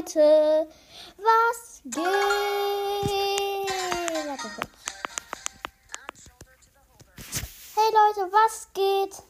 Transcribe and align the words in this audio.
Leute, 0.00 0.66
was 1.18 1.82
geht? 1.84 2.00
Warte 4.26 4.48
kurz. 4.54 4.70
Hey 7.74 7.90
Leute, 7.92 8.32
was 8.32 8.68
geht? 8.72 9.22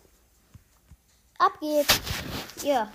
Ab 1.39 1.59
geht. 1.59 1.87
Ja. 2.63 2.89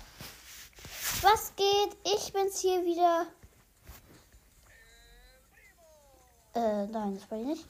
Was 1.21 1.53
geht? 1.57 1.97
Ich 2.05 2.31
bin's 2.31 2.59
hier 2.59 2.85
wieder. 2.85 3.25
Äh, 6.53 6.87
nein, 6.87 7.19
das 7.19 7.29
war 7.29 7.39
ich 7.39 7.45
nicht. 7.45 7.67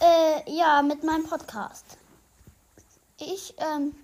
Äh, 0.00 0.52
ja, 0.52 0.82
mit 0.82 1.02
meinem 1.02 1.26
Podcast. 1.26 1.98
Ich, 3.18 3.56
ähm, 3.58 3.96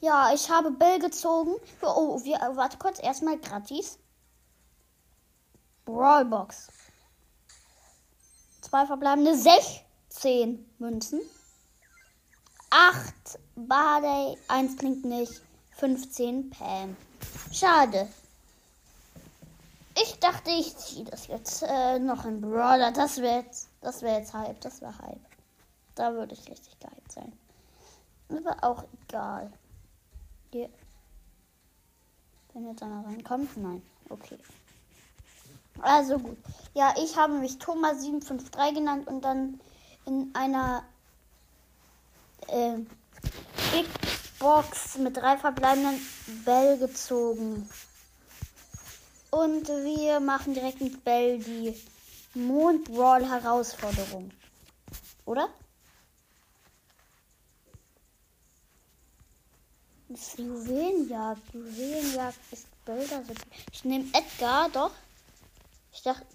ja, 0.00 0.32
ich 0.32 0.48
habe 0.48 0.70
Bell 0.70 0.98
gezogen. 0.98 1.56
Oh, 1.82 2.24
wir, 2.24 2.38
warte 2.54 2.78
kurz, 2.78 3.02
erstmal 3.02 3.36
gratis. 3.36 3.98
Brawlbox. 5.84 6.68
Zwei 8.60 8.86
verbleibende 8.86 9.36
16 9.36 10.64
Münzen. 10.78 11.20
8 12.70 13.38
Barley, 13.56 14.38
1 14.48 14.76
klingt 14.78 15.04
nicht. 15.04 15.42
15 15.76 16.50
Pam. 16.50 16.96
Schade. 17.52 18.08
Ich 20.00 20.18
dachte, 20.20 20.50
ich 20.50 20.76
ziehe 20.76 21.04
das 21.04 21.26
jetzt 21.26 21.62
äh, 21.62 21.98
noch 21.98 22.24
in 22.24 22.40
Brawler. 22.40 22.92
Das 22.92 23.18
wäre 23.18 23.42
jetzt, 23.42 23.68
das 23.82 24.00
wäre 24.00 24.20
jetzt 24.20 24.32
Hype. 24.32 24.60
Das 24.60 24.80
wäre 24.80 24.96
Hype. 24.98 25.20
Da 25.94 26.14
würde 26.14 26.34
ich 26.34 26.48
richtig 26.48 26.78
geil 26.80 27.02
sein. 27.08 27.32
Aber 28.30 28.56
auch 28.62 28.84
egal. 29.06 29.52
Hier. 30.50 30.70
Wenn 32.54 32.68
jetzt 32.68 32.82
einer 32.82 33.04
reinkommt, 33.04 33.56
nein. 33.56 33.82
Okay. 34.08 34.38
Also 35.82 36.18
gut. 36.18 36.38
Ja, 36.74 36.94
ich 36.96 37.16
habe 37.16 37.34
mich 37.34 37.58
Thomas 37.58 38.00
753 38.00 38.74
genannt 38.74 39.08
und 39.08 39.22
dann 39.22 39.60
in 40.06 40.30
einer 40.32 40.84
äh, 42.46 42.76
Big 43.72 43.88
Box 44.38 44.96
mit 44.98 45.16
drei 45.16 45.36
verbleibenden 45.36 46.00
Bell 46.44 46.78
gezogen. 46.78 47.68
Und 49.30 49.68
wir 49.68 50.20
machen 50.20 50.54
direkt 50.54 50.80
mit 50.80 51.02
Bell 51.04 51.40
die 51.40 51.74
Mondbrawl-Herausforderung. 52.34 54.30
Oder? 55.24 55.48
Das 60.08 60.20
ist 60.20 60.38
Juwelenjagd. 60.38 61.54
Juwelenjagd 61.54 62.38
ist 62.52 62.66
Bilder. 62.84 63.22
Ich 63.72 63.84
nehme 63.84 64.04
Edgar, 64.12 64.68
doch. 64.68 64.92
Ich 65.92 66.02
dachte. 66.02 66.26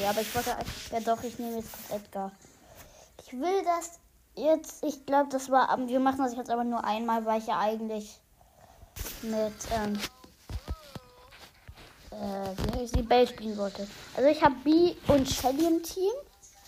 Ja, 0.00 0.10
aber 0.10 0.20
ich 0.20 0.34
wollte. 0.34 0.56
Ja, 0.90 1.00
doch, 1.00 1.22
ich 1.22 1.38
nehme 1.38 1.58
jetzt 1.58 1.70
Edgar. 1.90 2.32
Ich 3.24 3.32
will 3.32 3.62
das 3.64 3.98
jetzt. 4.34 4.82
Ich 4.84 5.04
glaube, 5.06 5.28
das 5.30 5.50
war. 5.50 5.76
Wir 5.86 6.00
machen 6.00 6.18
das 6.18 6.34
jetzt 6.34 6.50
aber 6.50 6.64
nur 6.64 6.84
einmal, 6.84 7.24
weil 7.26 7.40
ich 7.40 7.46
ja 7.46 7.58
eigentlich 7.58 8.18
mit. 9.22 9.52
Ähm, 9.72 9.98
äh, 12.10 12.74
wie 12.74 12.80
heißt 12.80 12.96
die 12.96 13.02
Bell 13.02 13.26
spielen 13.26 13.56
wollte. 13.56 13.86
Also 14.16 14.28
ich 14.28 14.42
habe 14.42 14.54
B 14.64 14.94
und 15.08 15.28
Shelly 15.28 15.66
im 15.66 15.82
Team. 15.82 16.12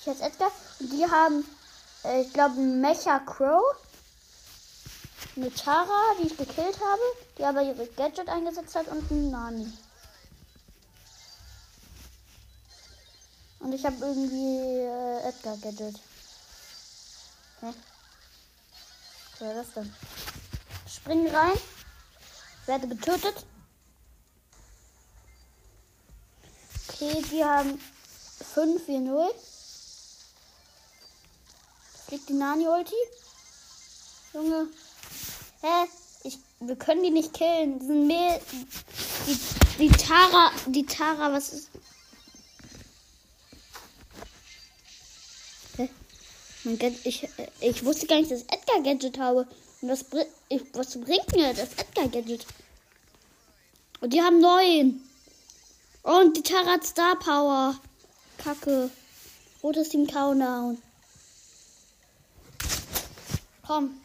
Ich 0.01 0.07
heiße 0.07 0.23
Edgar. 0.23 0.51
Und 0.81 0.93
die 0.93 1.05
haben, 1.05 1.45
äh, 2.05 2.23
ich 2.23 2.33
glaube, 2.33 2.57
Mecha 2.57 3.21
Crow. 3.21 3.63
Eine 5.37 5.53
Tara, 5.53 6.15
die 6.21 6.29
ich 6.29 6.37
gekillt 6.37 6.79
habe, 6.81 7.03
die 7.37 7.45
aber 7.45 7.63
ihre 7.63 7.87
Gadget 7.89 8.29
eingesetzt 8.29 8.77
hat 8.77 8.87
und 8.87 9.11
einen 9.11 9.31
Nani. 9.31 9.73
Und 13.65 13.73
ich 13.73 13.87
habe 13.87 13.97
irgendwie 13.99 14.59
äh, 14.81 15.27
Edgar 15.27 15.57
Gadget. 15.57 15.99
Hä? 17.61 17.73
Was 19.33 19.41
war 19.41 19.55
das 19.55 19.73
denn? 19.73 19.95
Spring 20.87 21.27
rein. 21.29 21.57
Werde 22.67 22.89
getötet. 22.89 23.47
Okay, 26.89 27.25
die 27.33 27.43
haben 27.43 27.81
5 28.53 28.85
4 28.85 29.01
0. 29.01 29.31
Fliegt 32.07 32.29
die 32.29 32.35
Nani-Ulti. 32.35 32.93
Junge. 34.35 34.67
Hä? 35.63 35.89
Ich, 36.25 36.39
wir 36.61 36.77
können 36.77 37.03
die 37.03 37.11
nicht 37.11 37.33
killen. 37.33 37.79
Die 37.79 37.87
sind 37.87 38.07
mehr. 38.09 38.39
Die, 39.27 39.39
die 39.79 39.89
Tara. 39.89 40.51
Die 40.67 40.85
Tara, 40.85 41.33
was 41.33 41.55
ist. 41.55 41.71
Ich, 46.65 47.29
ich 47.61 47.85
wusste 47.85 48.07
gar 48.07 48.17
nicht, 48.17 48.31
dass 48.31 48.43
Edgar 48.43 48.83
Gadget 48.83 49.19
habe. 49.19 49.47
Und 49.81 49.89
was, 49.91 50.05
ich, 50.49 50.63
was 50.73 50.99
bringt 50.99 51.33
mir 51.35 51.53
das 51.53 51.75
Edgar 51.75 52.09
Gadget? 52.09 52.47
Und 54.01 54.13
die 54.13 54.23
haben 54.23 54.41
neun. 54.41 55.03
Und 56.03 56.37
die 56.37 56.43
Tara 56.43 56.81
Star 56.83 57.19
Power. 57.19 57.79
Kacke. 58.39 58.91
Rotes 59.63 59.89
Team 59.89 60.07
Countdown. 60.07 60.83
Komm. 63.67 64.01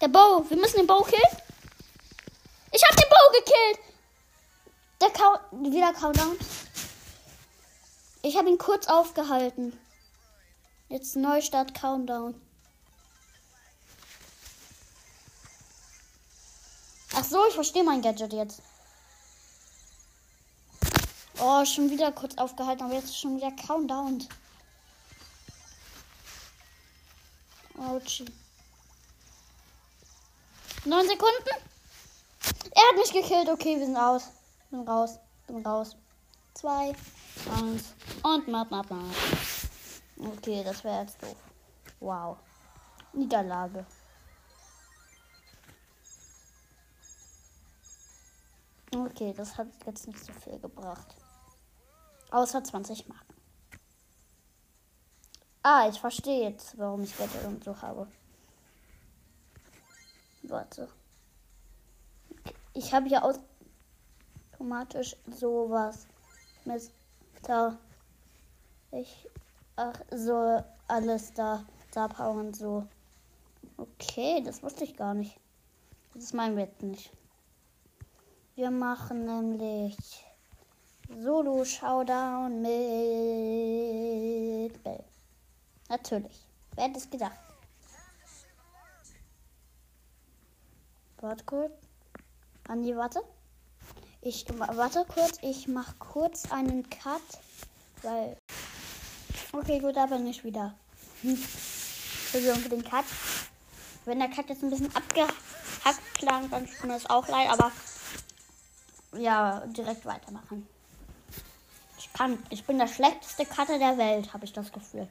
Der 0.00 0.08
Bow. 0.08 0.44
Wir 0.48 0.56
müssen 0.56 0.76
den 0.76 0.86
Bow 0.86 1.02
killen. 1.02 1.42
Ich 2.72 2.82
hab 2.84 2.96
den 2.96 3.08
Bow 3.08 3.32
gekillt. 3.38 3.78
Der 5.00 5.10
Count 5.10 5.72
wieder 5.72 5.92
Countdown. 5.92 6.36
Ich 8.26 8.36
habe 8.36 8.48
ihn 8.48 8.58
kurz 8.58 8.88
aufgehalten. 8.88 9.78
Jetzt 10.88 11.14
Neustart 11.14 11.74
Countdown. 11.74 12.34
Ach 17.14 17.22
so, 17.22 17.46
ich 17.46 17.54
verstehe 17.54 17.84
mein 17.84 18.02
Gadget 18.02 18.32
jetzt. 18.32 18.62
Oh, 21.38 21.64
schon 21.64 21.88
wieder 21.88 22.10
kurz 22.10 22.36
aufgehalten, 22.36 22.82
aber 22.82 22.94
jetzt 22.94 23.16
schon 23.16 23.36
wieder 23.36 23.52
Countdown. 23.52 24.26
Ouchie. 27.78 28.24
Neun 30.84 31.06
Sekunden. 31.06 31.64
Er 32.72 32.88
hat 32.88 32.96
mich 32.96 33.12
gekillt. 33.12 33.48
Okay, 33.48 33.78
wir 33.78 33.86
sind 33.86 33.96
aus. 33.96 34.24
Bin 34.72 34.80
raus. 34.80 35.16
Bin 35.46 35.64
raus. 35.64 35.94
Zwei. 36.54 36.92
Eins. 37.54 37.84
Und 38.26 38.48
map, 38.48 38.68
map, 38.72 38.90
map. 38.90 39.04
Okay, 40.18 40.64
das 40.64 40.82
wäre 40.82 41.02
jetzt 41.02 41.22
doof. 41.22 41.36
Wow. 42.00 42.36
Niederlage. 43.12 43.86
Okay, 48.92 49.32
das 49.32 49.56
hat 49.56 49.68
jetzt 49.86 50.08
nicht 50.08 50.18
so 50.24 50.32
viel 50.32 50.58
gebracht. 50.58 51.14
Außer 52.32 52.64
20 52.64 53.06
Marken. 53.06 53.34
Ah, 55.62 55.88
ich 55.88 56.00
verstehe 56.00 56.50
jetzt, 56.50 56.76
warum 56.76 57.04
ich 57.04 57.16
Wette 57.20 57.46
und 57.46 57.62
so 57.62 57.80
habe. 57.80 58.08
Warte. 60.42 60.88
Ich 62.74 62.92
habe 62.92 63.08
ja 63.08 63.22
automatisch 64.58 65.14
sowas. 65.28 66.08
Mister. 66.64 67.78
Ich. 68.92 69.28
Ach, 69.76 70.00
so 70.10 70.62
alles 70.88 71.32
da. 71.34 71.64
Da 71.92 72.08
Power 72.08 72.40
und 72.40 72.56
so. 72.56 72.86
Okay, 73.76 74.42
das 74.44 74.62
wusste 74.62 74.84
ich 74.84 74.96
gar 74.96 75.14
nicht. 75.14 75.38
Das 76.14 76.24
ist 76.24 76.34
mein 76.34 76.56
Wett 76.56 76.82
nicht. 76.82 77.10
Wir 78.54 78.70
machen 78.70 79.24
nämlich 79.26 79.96
Solo 81.20 81.64
Showdown 81.64 82.62
mit 82.62 82.70
Bell. 84.82 85.04
Natürlich. 85.88 86.46
Wer 86.74 86.84
hätte 86.84 86.98
es 86.98 87.08
gedacht? 87.08 87.38
Warte 91.20 91.44
kurz. 91.44 91.72
Andi, 92.68 92.96
warte. 92.96 93.22
Ich 94.20 94.46
warte 94.58 95.04
kurz. 95.06 95.38
Ich 95.42 95.68
mache 95.68 95.94
kurz 95.98 96.50
einen 96.50 96.88
Cut, 96.90 97.22
weil. 98.02 98.36
Okay, 99.58 99.78
gut, 99.80 99.96
da 99.96 100.04
bin 100.04 100.26
ich 100.26 100.44
wieder. 100.44 100.74
Hm. 101.22 101.42
Entschuldigung 102.24 102.58
für 102.58 102.68
den 102.68 102.84
Cut. 102.84 103.06
Wenn 104.04 104.18
der 104.18 104.28
Cut 104.28 104.50
jetzt 104.50 104.62
ein 104.62 104.68
bisschen 104.68 104.94
abgehackt 104.94 106.14
klang, 106.14 106.50
dann 106.50 106.66
tut 106.66 106.84
mir 106.84 106.92
das 106.92 107.08
auch 107.08 107.26
leid, 107.26 107.48
aber 107.48 107.72
ja, 109.16 109.62
direkt 109.68 110.04
weitermachen. 110.04 110.68
Ich 111.96 112.12
kann, 112.12 112.38
ich 112.50 112.64
bin 112.64 112.78
der 112.78 112.86
schlechteste 112.86 113.46
Cutter 113.46 113.78
der 113.78 113.96
Welt, 113.96 114.34
habe 114.34 114.44
ich 114.44 114.52
das 114.52 114.70
Gefühl. 114.70 115.08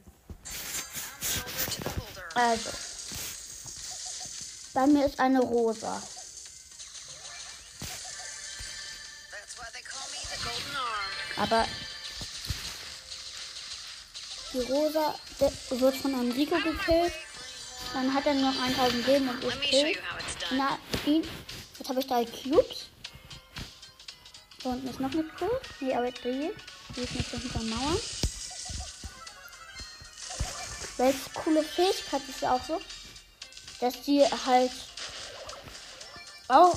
Also. 2.34 2.70
Bei 4.74 4.86
mir 4.86 5.06
ist 5.06 5.18
eine 5.18 5.40
rosa. 5.40 6.00
Aber 11.36 11.66
die 14.56 14.72
rosa 14.72 15.14
wird 15.70 15.96
von 15.96 16.14
Enrico 16.14 16.56
gekillt. 16.56 17.12
Dann 17.92 18.12
hat 18.12 18.26
er 18.26 18.34
noch 18.34 18.58
1000 18.60 19.06
Leben 19.06 19.28
und 19.28 19.44
ich 19.44 19.60
kill 19.60 19.96
na, 20.52 20.78
ihn. 21.06 21.22
Jetzt 21.78 21.88
habe 21.88 22.00
ich 22.00 22.06
drei 22.06 22.24
Cubes. 22.24 22.86
Da 24.62 24.70
unten 24.70 24.88
ist 24.88 25.00
noch 25.00 25.12
eine 25.12 25.24
Crew. 25.24 25.48
Nee, 25.80 25.94
aber 25.94 26.10
die, 26.10 26.50
die 26.94 27.00
ist 27.00 27.14
nicht 27.14 27.30
so 27.30 27.38
hinter 27.38 27.62
Mauern. 27.62 27.98
Welche 30.96 31.30
coole 31.34 31.62
Fähigkeit 31.62 32.22
ist 32.28 32.40
ja 32.40 32.52
auch 32.52 32.64
so, 32.64 32.80
dass 33.80 34.02
die 34.02 34.22
halt 34.24 34.72
auch 36.48 36.76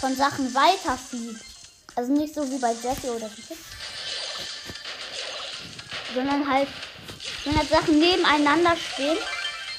von 0.00 0.14
Sachen 0.14 0.54
weiterfliegt. 0.54 1.44
Also 1.94 2.12
nicht 2.12 2.34
so 2.34 2.48
wie 2.50 2.58
bei 2.58 2.72
Jesse 2.72 3.16
oder 3.16 3.28
so. 3.28 3.56
Sondern 6.14 6.48
halt, 6.48 6.68
wenn 7.48 7.58
halt 7.58 7.70
Sachen 7.70 7.98
nebeneinander 7.98 8.76
stehen, 8.76 9.16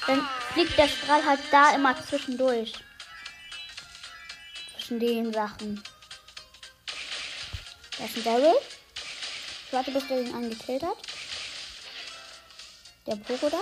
dann 0.07 0.27
fliegt 0.53 0.77
der 0.77 0.87
Strahl 0.87 1.23
halt 1.23 1.39
da 1.51 1.75
immer 1.75 1.95
zwischendurch. 2.03 2.73
Zwischen 4.73 4.99
den 4.99 5.31
Sachen. 5.31 5.83
Da 7.97 8.05
ist 8.05 8.17
ein 8.17 8.23
Daryl. 8.23 8.55
Ich 9.67 9.73
warte, 9.73 9.91
bis 9.91 10.07
der 10.07 10.21
ihn 10.21 10.33
angekillt 10.33 10.81
hat. 10.81 10.97
Der 13.05 13.15
Pogo 13.17 13.49
da. 13.49 13.59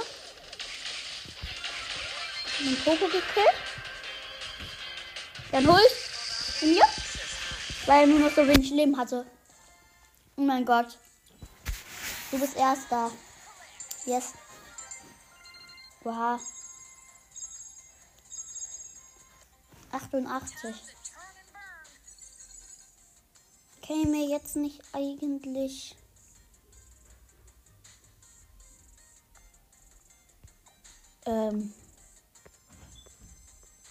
Den 2.60 2.77
Pogo 2.77 3.06
gekillt. 3.07 3.57
Dann 5.51 5.68
hol 5.68 5.80
ich 5.86 6.62
ihn 6.62 6.75
mir. 6.75 6.86
Weil 7.88 8.01
er 8.01 8.07
nur 8.07 8.19
noch 8.19 8.36
so 8.36 8.48
wenig 8.48 8.69
Leben 8.69 8.98
hatte. 8.98 9.25
Oh 10.38 10.42
mein 10.42 10.65
Gott. 10.65 10.98
Du 12.31 12.39
bist 12.39 12.56
erster. 12.56 13.12
Yes. 14.07 14.33
Wow. 16.06 16.39
88. 19.92 20.75
Kann 23.86 24.00
ich 24.00 24.07
mir 24.07 24.30
jetzt 24.30 24.56
nicht 24.56 24.81
eigentlich 24.94 25.98
ähm, 31.25 31.74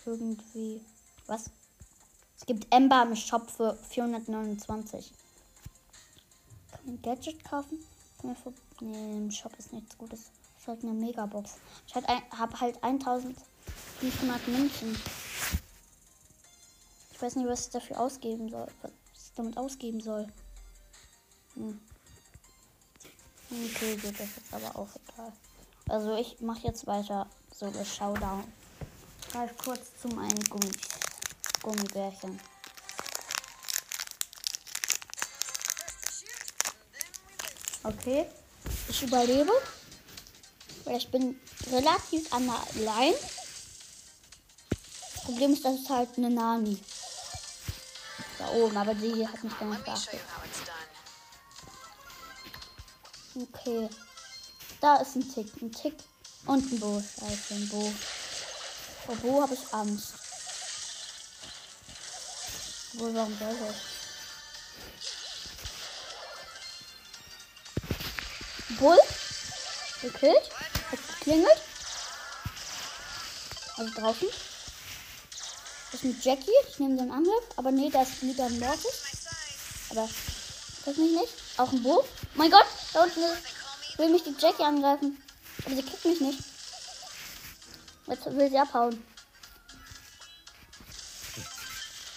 irgendwie. 0.07 0.81
Was? 1.27 1.51
Es 2.39 2.47
gibt 2.47 2.73
Ember 2.73 3.03
im 3.03 3.17
Shop 3.17 3.51
für 3.51 3.75
429. 3.91 5.13
Kann 6.71 6.87
man 6.87 6.95
ein 6.95 7.03
Gadget 7.03 7.45
kaufen? 7.45 7.85
Nee, 8.81 9.17
im 9.17 9.31
Shop 9.31 9.53
ist 9.59 9.73
nichts 9.73 9.97
Gutes. 9.97 10.31
Ist 10.59 10.69
halt 10.69 10.83
eine 10.83 10.93
Megabox. 10.93 11.57
Ich 11.87 11.95
halt 11.95 12.07
habe 12.09 12.61
halt 12.61 12.83
1500 12.83 14.49
Münzen. 14.49 14.99
Ich 17.13 17.23
weiß 17.23 17.37
nicht, 17.37 17.49
was 17.49 17.67
ich 17.67 17.73
dafür 17.73 18.01
ausgeben 18.01 18.49
soll. 18.49 18.67
Was 18.83 18.91
ich 19.15 19.33
damit 19.35 19.57
ausgeben 19.57 20.01
soll. 20.01 20.27
Hm. 21.55 21.81
Okay, 23.51 23.97
gut, 23.97 24.19
das 24.19 24.29
ist 24.29 24.53
aber 24.53 24.79
auch 24.79 24.89
egal. 25.09 25.33
Also 25.89 26.17
ich 26.17 26.41
mache 26.41 26.67
jetzt 26.67 26.87
weiter 26.87 27.29
so 27.55 27.71
das 27.71 27.95
Showdown. 27.95 28.45
Greif 29.31 29.57
kurz 29.57 30.01
zu 30.01 30.09
meinen 30.09 30.43
Gummi 30.51 30.71
Gummibärchen. 31.63 32.39
Okay, 37.87 38.27
ich 38.89 39.03
überlebe. 39.05 39.53
Weil 40.85 40.97
ich 40.97 41.09
bin 41.09 41.41
relativ 41.71 42.33
allein. 42.33 43.15
Das 45.15 45.23
Problem 45.25 45.53
ist, 45.53 45.65
dass 45.65 45.81
es 45.81 45.89
halt 45.89 46.09
eine 46.17 46.31
Nani. 46.31 46.81
Da 48.39 48.49
oben, 48.51 48.77
aber 48.77 48.95
die 48.95 49.27
hat 49.27 49.43
mich 49.43 49.59
gar 49.59 49.69
nicht 49.69 49.85
beachtet. 49.85 50.21
Okay. 53.41 53.89
Da 54.81 54.97
ist 54.97 55.15
ein 55.15 55.33
Tick, 55.33 55.63
ein 55.63 55.71
Tick 55.71 55.95
und 56.47 56.73
ein 56.73 56.81
Bo. 56.81 57.01
Scheiße, 57.01 57.55
ein 57.55 57.69
Bo. 57.69 57.93
Vor 59.07 59.17
Bo 59.17 59.43
habe 59.43 59.55
ich 59.55 59.73
Angst. 59.73 60.15
Wo, 62.95 63.15
warum 63.15 63.39
soll 63.39 63.57
das? 63.59 63.96
Bull? 68.79 68.99
Gekillt? 70.03 70.51
Hat 70.91 70.99
geklingelt? 71.19 71.61
Also 73.77 74.01
draußen. 74.01 74.29
Das 75.93 76.03
ist 76.03 76.05
mit 76.05 76.25
Jackie. 76.25 76.51
Ich 76.69 76.79
nehme 76.79 76.97
den 76.97 77.11
Angriff. 77.11 77.45
Aber 77.57 77.71
nee, 77.71 77.91
da 77.91 78.03
ist 78.03 78.23
wieder 78.23 78.47
ein 78.47 78.59
Mortis. 78.59 79.03
Aber 79.91 80.09
das 80.85 80.97
mich 80.97 81.13
nicht. 81.13 81.33
Auch 81.57 81.73
ein 81.73 81.83
Bull. 81.83 82.05
Mein 82.35 82.51
Gott, 82.51 82.67
da 82.93 83.05
unten 83.05 83.21
will 83.97 84.11
mich 84.11 84.25
die 84.25 84.37
Jackie 84.39 84.63
angreifen. 84.63 85.23
Aber 85.65 85.75
sie 85.75 85.83
kriegt 85.83 86.05
mich 86.05 86.21
nicht. 86.21 86.41
Jetzt 88.07 88.27
will 88.27 88.51
sie 88.51 88.59
abhauen. 88.59 89.05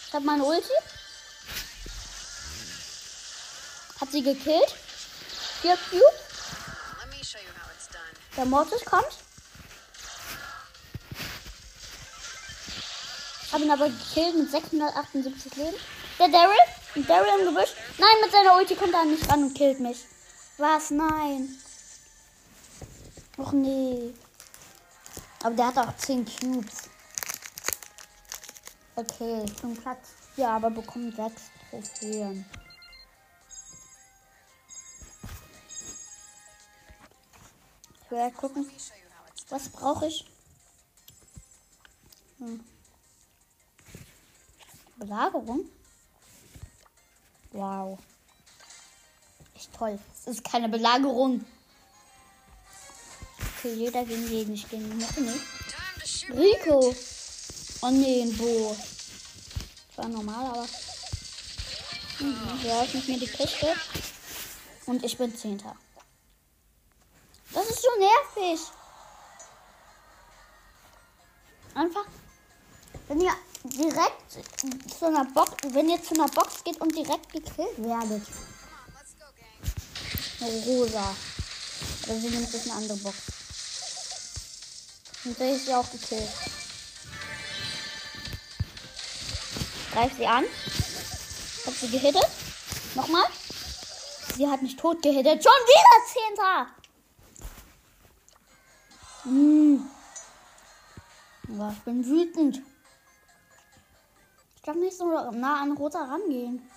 Ich 0.08 0.14
habe 0.14 0.26
meine 0.26 0.44
Ulti. 0.44 0.74
Hat 4.00 4.12
sie 4.12 4.24
gekillt. 4.24 4.76
Vier 5.62 5.78
Cube. 5.90 6.29
Der 8.40 8.46
Mortis 8.46 8.86
kommt. 8.86 9.18
Hab 13.52 13.60
ihn 13.60 13.70
aber 13.70 13.90
gekillt 13.90 14.34
mit 14.38 14.50
678 14.50 15.56
Leben. 15.58 15.76
Der 16.18 16.30
Daryl. 16.30 17.06
Daryl 17.06 17.42
im 17.42 17.54
Gebüsch. 17.54 17.74
Nein, 17.98 18.16
mit 18.24 18.32
seiner 18.32 18.56
Ulti 18.56 18.76
kommt 18.78 18.94
er 18.94 19.04
nicht 19.04 19.30
ran 19.30 19.44
und 19.44 19.54
killt 19.54 19.82
mich. 19.82 20.06
Was? 20.58 20.90
Nein. 20.90 21.54
Och 23.38 23.52
nee. 23.52 24.14
Aber 25.44 25.56
der 25.56 25.68
hat 25.68 25.78
auch 25.78 25.98
10 25.98 26.26
Cubes. 26.26 26.84
Okay, 28.96 29.46
zum 29.60 29.76
Platz. 29.76 30.12
Ja, 30.38 30.56
aber 30.56 30.70
bekommt 30.70 31.14
6 31.14 31.34
Trophäen. 31.72 32.46
Ich 38.10 38.18
werde 38.18 38.36
gucken. 38.36 38.68
Was 39.50 39.70
brauche 39.70 40.08
ich? 40.08 40.26
Hm. 42.40 42.60
Belagerung? 44.96 45.70
Wow. 47.52 48.00
Echt 49.56 49.72
toll. 49.76 50.00
Es 50.16 50.26
ist 50.26 50.44
keine 50.44 50.70
Belagerung. 50.70 51.46
Okay, 53.58 53.76
jeder 53.76 54.04
gegen 54.04 54.28
jeden. 54.28 54.56
Ich 54.56 54.72
noch 54.72 55.18
nicht. 55.18 56.30
Rico. 56.32 56.96
Oh 57.82 57.92
nee, 57.92 58.26
Bo. 58.32 58.76
Das 59.88 59.98
war 59.98 60.08
normal, 60.08 60.46
aber. 60.48 60.68
Mhm, 62.20 62.60
ja, 62.64 62.84
ich 62.84 63.08
mir 63.08 63.20
die 63.20 63.28
Kiste. 63.28 63.76
Und 64.88 65.04
ich 65.04 65.16
bin 65.16 65.36
Zehnter. 65.36 65.76
Ist 67.80 67.86
so 67.86 67.92
nervig. 67.98 68.60
Einfach, 71.76 72.06
wenn 73.08 73.22
ihr 73.22 73.34
direkt 73.64 74.32
zu 75.00 75.06
einer 75.06 75.24
Box, 75.24 75.52
wenn 75.70 75.88
ihr 75.88 76.04
zu 76.04 76.16
einer 76.16 76.28
Box 76.28 76.62
geht 76.66 76.82
und 76.82 76.94
direkt 76.94 77.32
gekillt 77.32 77.78
werdet. 77.78 78.28
Rosa. 80.42 81.16
Also 82.08 82.20
sie 82.20 82.36
nimmt 82.36 82.52
jetzt 82.52 82.70
eine 82.70 82.76
andere 82.76 82.98
Box. 82.98 83.16
Und 85.24 85.40
der 85.40 85.56
ist 85.56 85.68
ja 85.68 85.80
auch 85.80 85.90
gekillt. 85.90 86.30
Greif 89.94 90.18
sie 90.18 90.28
an. 90.28 90.44
Hat 91.66 91.74
sie 91.80 91.90
gehittet? 91.90 92.28
Nochmal. 92.96 93.28
Sie 94.36 94.50
hat 94.50 94.62
mich 94.62 94.76
tot 94.76 95.02
gehittet. 95.02 95.42
Schon 95.42 95.54
wieder 95.54 96.14
Zehnter. 96.14 96.79
Ja, 101.48 101.72
ich 101.72 101.80
bin 101.84 102.06
wütend. 102.06 102.62
Ich 104.56 104.62
darf 104.64 104.76
nicht 104.76 104.98
so 104.98 105.32
nah 105.32 105.62
an 105.62 105.74
Rosa 105.74 106.04
rangehen. 106.04 106.68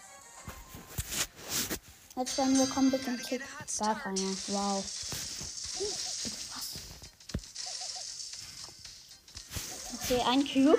Jetzt 2.16 2.36
werden 2.36 2.58
wir 2.58 2.66
kommen 2.66 2.90
bitte 2.90 3.10
ein 3.10 3.18
Tick. 3.18 3.42
Da 3.78 3.94
keiner. 3.94 4.20
Wow. 4.48 4.84
Okay, 9.94 10.20
ein 10.26 10.44
Cube. 10.44 10.78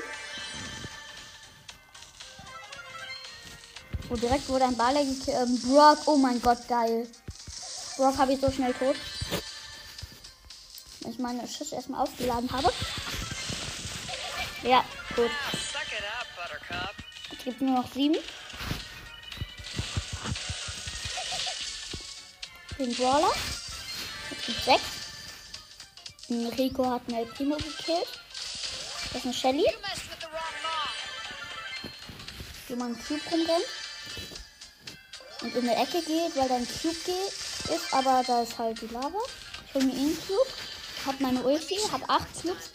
Oh, 4.09 4.15
direkt 4.15 4.47
wurde 4.47 4.65
ein 4.65 4.77
Baller 4.77 5.03
gekillt. 5.03 5.29
Ähm, 5.29 5.59
Brock, 5.61 5.99
oh 6.05 6.17
mein 6.17 6.39
Gott, 6.39 6.67
geil. 6.67 7.07
Brock 7.97 8.17
habe 8.17 8.33
ich 8.33 8.41
so 8.41 8.51
schnell 8.51 8.73
tot. 8.73 8.95
Meine 11.23 11.47
Schüsse 11.47 11.75
erstmal 11.75 12.01
aufgeladen 12.01 12.51
habe. 12.51 12.69
Ja, 14.61 14.83
gut. 15.15 15.31
Es 17.31 17.45
gibt 17.45 17.61
nur 17.61 17.79
noch 17.79 17.89
sieben. 17.93 18.17
Den 22.77 22.93
Brawler. 22.93 23.31
Es 24.31 24.45
gibt 24.45 24.65
sechs. 24.65 24.83
Rico 26.57 26.91
hat 26.91 27.03
einen 27.07 27.29
Primo 27.29 27.55
gekillt. 27.55 28.19
Das 29.13 29.15
ist 29.15 29.23
eine 29.23 29.33
Shelly. 29.33 29.65
Wo 32.67 32.75
man 32.75 33.01
Cube 33.01 33.21
rumrennt. 33.31 33.65
Und 35.39 35.55
in 35.55 35.65
der 35.67 35.79
Ecke 35.79 36.01
geht, 36.01 36.35
weil 36.35 36.49
da 36.49 36.55
ein 36.57 36.67
Cube 36.67 36.97
geht, 37.05 37.73
ist, 37.73 37.93
aber 37.93 38.23
da 38.27 38.41
ist 38.43 38.57
halt 38.57 38.81
die 38.81 38.87
Lava. 38.87 39.21
Ich 39.67 39.73
hole 39.73 39.85
mir 39.85 39.93
einen 39.93 40.17
Cube 40.27 40.72
hat 41.05 41.19
meine 41.21 41.43
Ulti, 41.43 41.75
hat 41.91 42.09
8 42.09 42.41
Cubes. 42.41 42.71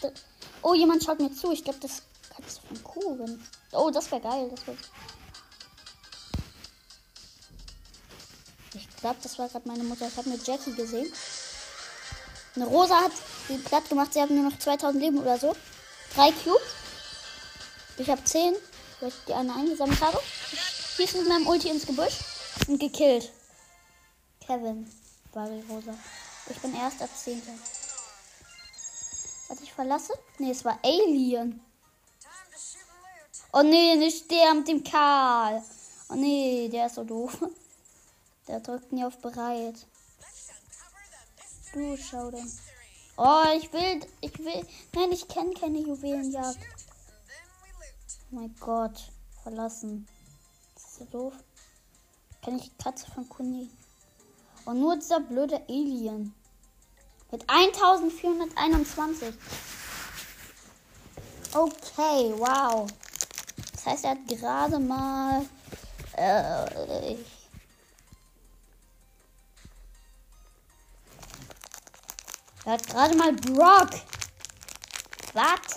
Oh, 0.62 0.74
jemand 0.74 1.04
schaut 1.04 1.20
mir 1.20 1.32
zu. 1.32 1.52
Ich 1.52 1.64
glaube, 1.64 1.78
das 1.80 2.02
kannst 2.34 2.58
du 2.58 2.68
von 2.68 2.84
Kuchen. 2.84 3.48
Oh, 3.72 3.90
das 3.90 4.10
wäre 4.10 4.20
geil. 4.20 4.50
Das 4.54 4.66
wär... 4.66 4.74
Ich 8.74 8.88
glaube, 8.96 9.16
das 9.22 9.38
war 9.38 9.48
gerade 9.48 9.68
meine 9.68 9.84
Mutter. 9.84 10.08
Ich 10.08 10.16
habe 10.16 10.30
eine 10.30 10.40
Jackie 10.42 10.74
gesehen. 10.74 11.12
Eine 12.56 12.66
Rosa 12.66 13.00
hat 13.00 13.12
sie 13.46 13.58
platt 13.58 13.88
gemacht. 13.88 14.12
Sie 14.12 14.20
haben 14.20 14.34
nur 14.34 14.50
noch 14.50 14.58
2000 14.58 15.02
Leben 15.02 15.18
oder 15.18 15.38
so. 15.38 15.54
3 16.14 16.32
Cubes. 16.32 16.60
Ich 17.96 18.10
habe 18.10 18.22
10, 18.22 18.54
weil 19.00 19.08
ich 19.08 19.14
die 19.26 19.34
eine 19.34 19.54
eingesammelt 19.54 20.00
habe. 20.00 20.20
Ich 20.52 20.60
schieße 20.96 21.18
mit 21.18 21.28
meinem 21.28 21.46
Ulti 21.46 21.68
ins 21.68 21.86
Gebüsch 21.86 22.18
und 22.66 22.78
gekillt. 22.78 23.30
Kevin 24.44 24.90
war 25.32 25.48
die 25.48 25.62
Rosa. 25.72 25.94
Ich 26.50 26.58
bin 26.58 26.74
erst 26.74 27.02
ab 27.02 27.10
10 27.14 27.42
als 29.48 29.60
ich 29.60 29.72
verlasse? 29.72 30.12
Ne, 30.38 30.50
es 30.50 30.64
war 30.64 30.78
Alien. 30.82 31.60
Oh 33.52 33.62
nee, 33.62 33.96
nicht 33.96 34.30
der 34.30 34.54
mit 34.54 34.68
dem 34.68 34.84
Karl. 34.84 35.62
Oh 36.10 36.14
nee, 36.14 36.68
der 36.68 36.86
ist 36.86 36.96
so 36.96 37.04
doof. 37.04 37.38
Der 38.46 38.60
drückt 38.60 38.92
nie 38.92 39.04
auf 39.04 39.18
bereit. 39.18 39.86
Du 41.74 41.96
schau 41.98 42.30
denn. 42.30 42.50
Oh, 43.18 43.44
ich 43.54 43.70
will, 43.74 44.00
ich 44.22 44.38
will. 44.38 44.66
Nein, 44.94 45.12
ich 45.12 45.28
kenne 45.28 45.52
keine 45.52 45.80
Juwelenjagd. 45.80 46.58
Oh 48.30 48.36
mein 48.36 48.56
Gott, 48.58 49.12
verlassen. 49.42 50.08
Das 50.74 50.84
ist 50.84 50.94
so 50.94 51.04
doof. 51.04 51.34
Kenne 52.40 52.56
ich 52.56 52.70
die 52.70 52.82
Katze 52.82 53.10
von 53.10 53.28
Kuni. 53.28 53.68
Und 54.64 54.76
oh, 54.76 54.80
nur 54.80 54.96
dieser 54.96 55.20
blöde 55.20 55.60
Alien. 55.68 56.34
Mit 57.30 57.44
1421. 57.46 59.34
Okay, 61.52 62.34
wow. 62.38 62.88
Das 63.72 63.86
heißt, 63.86 64.04
er 64.04 64.10
hat 64.12 64.28
gerade 64.28 64.78
mal. 64.78 65.46
Äh, 66.12 67.16
er 72.64 72.72
hat 72.72 72.86
gerade 72.86 73.14
mal 73.14 73.32
Brock. 73.34 73.90
Was? 75.34 75.76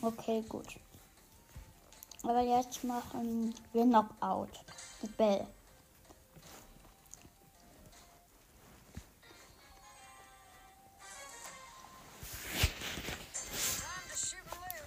Okay, 0.00 0.44
gut. 0.48 0.66
Aber 2.22 2.40
jetzt 2.40 2.82
machen 2.82 3.54
wir 3.72 3.84
Knockout 3.84 4.50
Bell. 5.16 5.46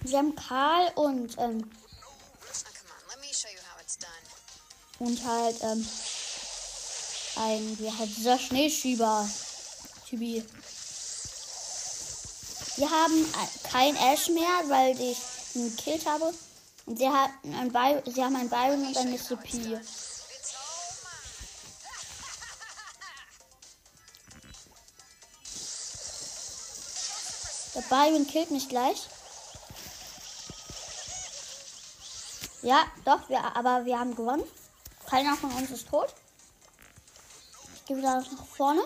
Wir 0.00 0.18
haben 0.18 0.34
Karl 0.34 0.90
und 0.96 1.38
ähm, 1.38 1.70
und 4.98 5.24
halt 5.24 5.56
ähm, 5.62 5.88
ein 7.36 7.78
wie 7.78 7.90
halt 7.90 8.16
dieser 8.16 8.38
Schneeschieber 8.38 9.28
Tibi. 10.08 10.44
Wir 12.76 12.90
haben 12.90 13.26
kein 13.70 13.96
Ash 13.96 14.28
mehr, 14.28 14.68
weil 14.68 15.00
ich 15.00 15.18
ihn 15.54 15.74
gekillt 15.76 16.04
habe. 16.06 16.32
Und 16.86 16.98
sie, 16.98 17.08
hat 17.08 17.30
ein 17.44 17.72
By 17.72 18.02
sie 18.10 18.24
haben 18.24 18.36
ein 18.36 18.48
Byron 18.48 18.86
und 18.86 18.96
ein 18.96 19.10
Mr. 19.10 19.36
P. 19.36 19.78
Der 27.74 27.80
Byron 27.82 28.26
killt 28.26 28.50
mich 28.50 28.68
gleich. 28.68 29.08
Ja, 32.62 32.84
doch, 33.04 33.28
wir, 33.28 33.56
aber 33.56 33.84
wir 33.84 33.98
haben 33.98 34.14
gewonnen. 34.14 34.44
Keiner 35.06 35.36
von 35.36 35.50
uns 35.52 35.70
ist 35.70 35.88
tot. 35.88 36.14
Ich 37.74 37.84
gehe 37.86 37.96
wieder 37.96 38.20
nach 38.20 38.46
vorne. 38.46 38.82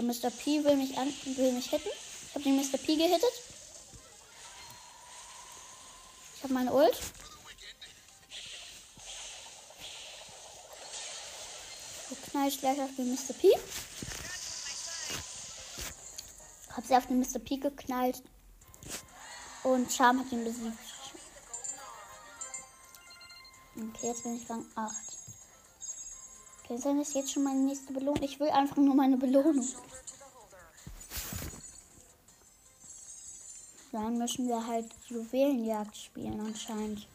Der 0.00 0.06
Mr. 0.06 0.30
P 0.30 0.64
will 0.64 0.76
mich, 0.76 0.96
an, 0.96 1.12
will 1.36 1.52
mich 1.52 1.68
hitten. 1.68 1.90
Ich 2.28 2.34
habe 2.34 2.42
den 2.42 2.56
Mr. 2.56 2.78
P 2.78 2.96
gehittet. 2.96 3.32
Ich 6.36 6.42
habe 6.42 6.54
meine 6.54 6.72
Ult. 6.72 6.96
So 12.08 12.16
knall 12.30 12.48
ich 12.48 12.58
gleich 12.58 12.80
auf 12.80 12.88
den 12.96 13.12
Mr. 13.12 13.34
P. 13.34 13.52
Hab 16.74 16.86
sie 16.86 16.96
auf 16.96 17.06
den 17.06 17.20
Mr. 17.20 17.38
P 17.38 17.58
geknallt. 17.58 18.22
Und 19.64 19.92
Charm 19.92 20.20
hat 20.20 20.32
ihn 20.32 20.44
besiegt. 20.44 20.78
Okay, 23.76 24.06
jetzt 24.06 24.22
bin 24.22 24.36
ich 24.36 24.48
Rang 24.48 24.64
8. 24.76 25.19
Okay, 26.70 26.80
das 26.84 27.08
ist 27.08 27.14
jetzt 27.16 27.32
schon 27.32 27.42
meine 27.42 27.58
nächste 27.58 27.92
Belohnung. 27.92 28.22
Ich 28.22 28.38
will 28.38 28.48
einfach 28.50 28.76
nur 28.76 28.94
meine 28.94 29.16
Belohnung. 29.16 29.66
Dann 33.90 34.18
müssen 34.18 34.46
wir 34.46 34.64
halt 34.64 34.86
Juwelenjagd 35.08 35.96
spielen 35.96 36.38
anscheinend. 36.38 37.08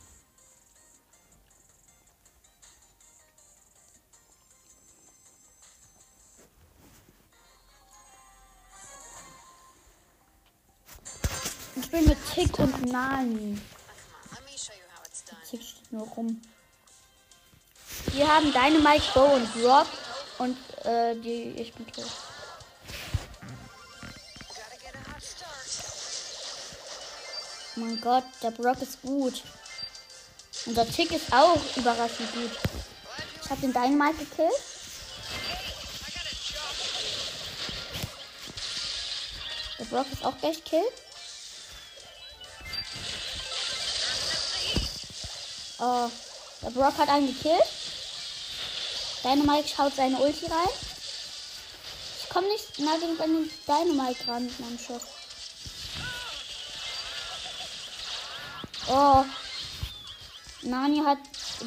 Ich 11.78 11.92
bin 11.92 12.08
mit 12.08 12.18
Tick 12.34 12.60
und 12.60 12.92
Nani. 12.92 13.58
Tick 15.50 15.62
steht 15.64 15.92
nur 15.94 16.08
rum. 16.10 16.42
Wir 18.16 18.30
haben 18.30 18.46
Dynamite, 18.54 19.04
Bow 19.14 19.34
und 19.34 19.50
Rock 19.62 19.88
und 20.38 20.58
äh, 20.86 21.16
die 21.16 21.54
ich 21.58 21.74
bin 21.74 21.86
tot. 21.92 22.06
Oh 27.76 27.80
mein 27.82 28.00
Gott, 28.00 28.24
der 28.42 28.52
Brock 28.52 28.82
ist 28.82 29.02
gut. 29.02 29.44
Und 30.66 30.78
der 30.78 30.90
Tick 30.90 31.12
ist 31.12 31.34
auch 31.34 31.60
überraschend 31.76 32.34
gut. 32.34 32.52
Ich 33.44 33.50
habe 33.50 33.60
den 33.60 33.74
Dynamite 33.74 34.24
gekillt. 34.24 34.54
Der 39.78 39.86
Brock 39.86 40.06
ist 40.14 40.24
auch 40.24 40.38
gleich 40.38 40.64
gekillt. 40.64 40.94
Oh, 45.80 46.10
der 46.62 46.70
Brock 46.70 46.98
hat 46.98 47.10
einen 47.10 47.28
gekillt. 47.28 47.75
Dynamite 49.26 49.68
schaut 49.68 49.96
seine 49.96 50.18
Ulti 50.18 50.46
rein. 50.46 50.70
Ich 52.22 52.30
komme 52.30 52.48
nicht 52.48 52.78
nah 52.78 52.96
genug 52.98 53.20
an 53.20 53.34
den 53.34 53.50
Dynamite 53.66 54.28
ran 54.28 54.46
mit 54.46 54.60
meinem 54.60 54.78
Schuss. 54.78 55.02
Oh. 58.88 59.26
Nani 60.62 61.02
hat 61.04 61.18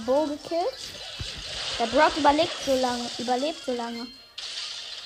Bo 0.06 0.26
gekillt. 0.26 0.68
Der 1.80 1.86
Brock 1.86 2.16
überlebt 2.16 2.54
so 2.64 2.76
lange. 2.76 3.10
Überlebt 3.18 3.64
so 3.64 3.72
lange. 3.72 4.06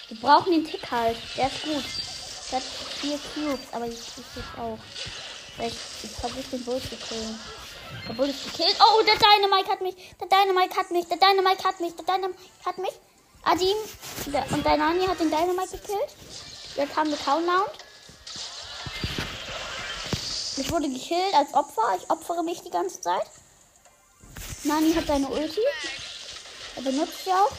Wir 0.09 0.21
brauchen 0.21 0.53
den 0.53 0.67
Tick 0.67 0.91
halt. 0.91 1.17
Der 1.39 1.47
ist 1.47 1.63
gut. 1.63 1.85
Der 2.51 2.59
hat 2.59 2.65
vier 3.01 3.19
Cubes, 3.33 3.67
aber 3.73 3.87
ich, 3.87 3.95
ich, 3.95 4.25
ich 4.37 4.61
auch. 4.61 4.79
Ich, 5.59 6.05
ich 6.05 6.11
versuche 6.11 6.51
den 6.53 6.65
Bull 6.65 6.83
zu 6.83 6.97
killen. 6.97 7.39
Obwohl 8.13 8.29
ich 8.29 8.45
gekillt. 8.45 8.77
Oh, 8.79 9.03
der 9.03 9.15
Dynamite 9.17 9.71
hat 9.71 9.81
mich. 9.81 9.97
Der 10.21 10.29
Dynamite 10.29 10.77
hat 10.77 10.91
mich. 10.91 11.07
Der 11.07 11.17
Dynamite 11.17 11.65
hat 11.65 11.81
mich. 11.81 11.95
Der 11.97 12.05
Dynamite 12.05 12.39
hat 12.65 12.79
mich. 12.79 12.93
Adim 13.45 13.77
der, 14.27 14.53
und 14.53 14.65
der 14.65 14.77
Nani 14.77 15.07
hat 15.07 15.19
den 15.19 15.31
Dynamite 15.31 15.79
gekillt. 15.79 16.11
Jetzt 16.77 16.95
haben 16.95 17.11
wir 17.11 17.17
Countdown. 17.17 17.67
Ich 20.59 20.71
wurde 20.71 20.89
gekillt 20.91 21.35
als 21.35 21.55
Opfer. 21.55 21.97
Ich 21.97 22.11
opfere 22.11 22.45
mich 22.45 22.61
die 22.61 22.71
ganze 22.71 23.01
Zeit. 23.01 23.27
Nani 24.65 24.93
hat 24.93 25.07
seine 25.07 25.29
Ulti. 25.29 25.61
Er 26.77 26.83
benutzt 26.83 27.25
sie 27.25 27.33
auch. 27.33 27.51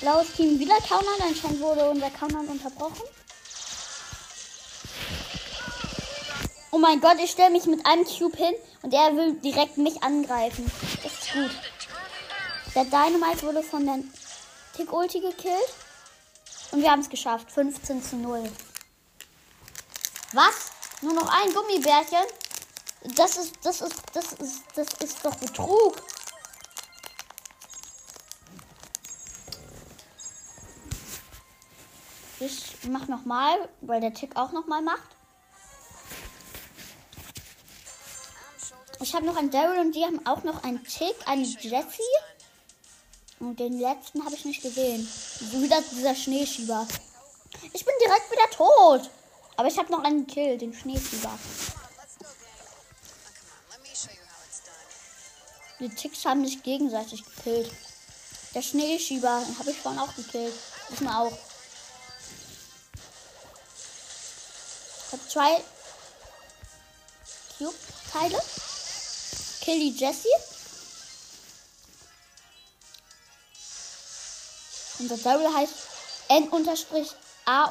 Blaues 0.00 0.32
Team 0.36 0.58
wieder 0.60 0.76
Countdown. 0.76 1.22
Anscheinend 1.26 1.60
wurde 1.60 1.90
unser 1.90 2.10
Countdown 2.10 2.46
unterbrochen. 2.46 3.02
Oh 6.74 6.78
mein 6.78 7.02
Gott, 7.02 7.18
ich 7.22 7.30
stelle 7.30 7.50
mich 7.50 7.66
mit 7.66 7.84
einem 7.84 8.06
Cube 8.06 8.34
hin 8.34 8.54
und 8.80 8.94
er 8.94 9.14
will 9.14 9.34
direkt 9.34 9.76
mich 9.76 10.02
angreifen. 10.02 10.72
Das 11.02 11.12
ist 11.12 11.32
gut. 11.34 11.50
Der 12.74 12.84
Dynamite 12.86 13.42
wurde 13.42 13.62
von 13.62 13.84
der 13.84 13.98
Tick-Ulti 14.74 15.20
gekillt. 15.20 15.74
Und 16.70 16.80
wir 16.80 16.90
haben 16.90 17.00
es 17.00 17.10
geschafft. 17.10 17.52
15 17.52 18.02
zu 18.02 18.16
0. 18.16 18.50
Was? 20.32 20.70
Nur 21.02 21.12
noch 21.12 21.28
ein 21.28 21.52
Gummibärchen? 21.52 22.24
Das 23.16 23.36
ist, 23.36 23.54
das 23.62 23.82
ist, 23.82 24.02
das 24.14 24.32
ist, 24.32 24.62
das 24.74 24.88
ist 24.94 25.22
doch 25.22 25.34
Betrug. 25.34 25.96
Ich 32.40 32.78
mach 32.88 33.08
nochmal, 33.08 33.68
weil 33.82 34.00
der 34.00 34.14
Tick 34.14 34.36
auch 34.36 34.52
nochmal 34.52 34.80
macht. 34.80 35.16
Ich 39.02 39.14
habe 39.14 39.26
noch 39.26 39.36
einen 39.36 39.50
Daryl 39.50 39.80
und 39.80 39.96
die 39.96 40.04
haben 40.04 40.24
auch 40.26 40.44
noch 40.44 40.62
einen 40.62 40.84
Tick, 40.84 41.16
einen 41.26 41.44
Jessie. 41.44 42.02
Und 43.40 43.58
den 43.58 43.80
letzten 43.80 44.24
habe 44.24 44.36
ich 44.36 44.44
nicht 44.44 44.62
gesehen. 44.62 45.08
Wieder 45.40 45.82
dieser 45.90 46.14
Schneeschieber. 46.14 46.86
Ich 47.72 47.84
bin 47.84 47.94
direkt 48.00 48.30
wieder 48.30 48.48
tot. 48.50 49.10
Aber 49.56 49.66
ich 49.66 49.76
habe 49.76 49.90
noch 49.90 50.04
einen 50.04 50.28
Kill, 50.28 50.56
den 50.56 50.72
Schneeschieber. 50.72 51.36
Die 55.80 55.88
Ticks 55.88 56.24
haben 56.24 56.46
sich 56.46 56.62
gegenseitig 56.62 57.24
gekillt. 57.24 57.72
Der 58.54 58.62
Schneeschieber 58.62 59.42
habe 59.58 59.70
ich 59.72 59.78
vorhin 59.78 60.00
auch 60.00 60.14
gekillt. 60.14 60.54
Muss 60.90 61.00
man 61.00 61.14
auch. 61.14 61.32
Ich 65.06 65.12
habe 65.12 65.28
zwei 65.28 65.64
Cube-Teile. 67.58 68.40
Kill 69.62 69.78
die 69.78 69.96
Jessie. 69.96 70.28
Unser 74.98 75.16
Daryl 75.18 75.54
heißt 75.54 75.74
N-A-. 76.28 77.70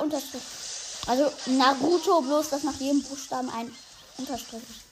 Also 1.07 1.31
Naruto, 1.47 2.21
bloß 2.21 2.49
dass 2.49 2.63
nach 2.63 2.79
jedem 2.79 3.03
Buchstaben 3.03 3.49
ein 3.49 3.75
Unterstrich 4.17 4.61
ist. 4.61 4.91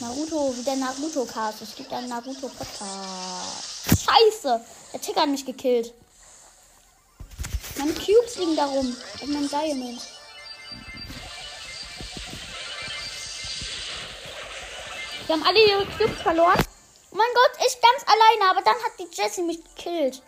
Naruto, 0.00 0.54
wie 0.56 0.62
der 0.62 0.76
Naruto-Cast. 0.76 1.62
Es 1.62 1.74
gibt 1.74 1.92
einen 1.92 2.08
Naruto-Podcast. 2.08 4.04
Scheiße! 4.04 4.64
Der 4.92 5.00
Ticker 5.00 5.22
hat 5.22 5.28
mich 5.28 5.44
gekillt. 5.44 5.92
Meine 7.84 7.98
Cubes 7.98 8.36
liegen 8.36 8.56
da 8.56 8.64
rum. 8.64 8.96
Und 9.20 9.30
mein 9.30 9.46
Diamond. 9.46 10.00
Wir 15.26 15.34
haben 15.34 15.42
alle 15.42 15.68
ihre 15.68 15.84
Cubes 15.84 16.22
verloren. 16.22 16.64
Oh 17.10 17.16
mein 17.16 17.26
Gott, 17.34 17.58
ich 17.58 17.78
ganz 17.82 18.02
alleine, 18.06 18.50
aber 18.52 18.62
dann 18.62 18.76
hat 18.76 18.92
die 18.98 19.14
Jessie 19.14 19.42
mich 19.42 19.62
gekillt. 19.62 20.22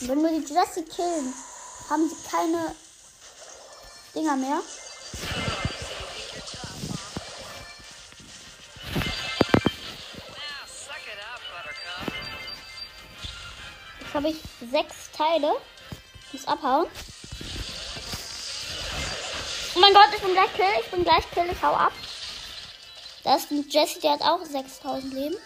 Und 0.00 0.08
wenn 0.08 0.22
wir 0.22 0.30
die 0.30 0.54
Jessie 0.54 0.84
killen, 0.84 1.34
haben 1.88 2.08
sie 2.08 2.30
keine 2.30 2.76
Dinger 4.14 4.36
mehr. 4.36 4.60
Jetzt 13.98 14.14
habe 14.14 14.28
ich 14.28 14.36
sechs 14.70 15.10
Teile. 15.16 15.56
Muss 16.32 16.46
abhauen. 16.46 16.86
Oh 19.74 19.80
mein 19.80 19.94
Gott, 19.94 20.08
ich 20.14 20.22
bin 20.22 20.32
gleich 20.32 20.52
Kill. 20.54 20.66
Ich 20.80 20.90
bin 20.90 21.04
gleich 21.04 21.30
Kill. 21.32 21.50
Ich 21.50 21.62
hau 21.62 21.74
ab. 21.74 21.92
Da 23.24 23.36
ist 23.36 23.50
ein 23.50 23.68
Jesse, 23.68 24.00
der 24.00 24.12
hat 24.12 24.22
auch 24.22 24.44
6000 24.44 25.12
Leben. 25.12 25.36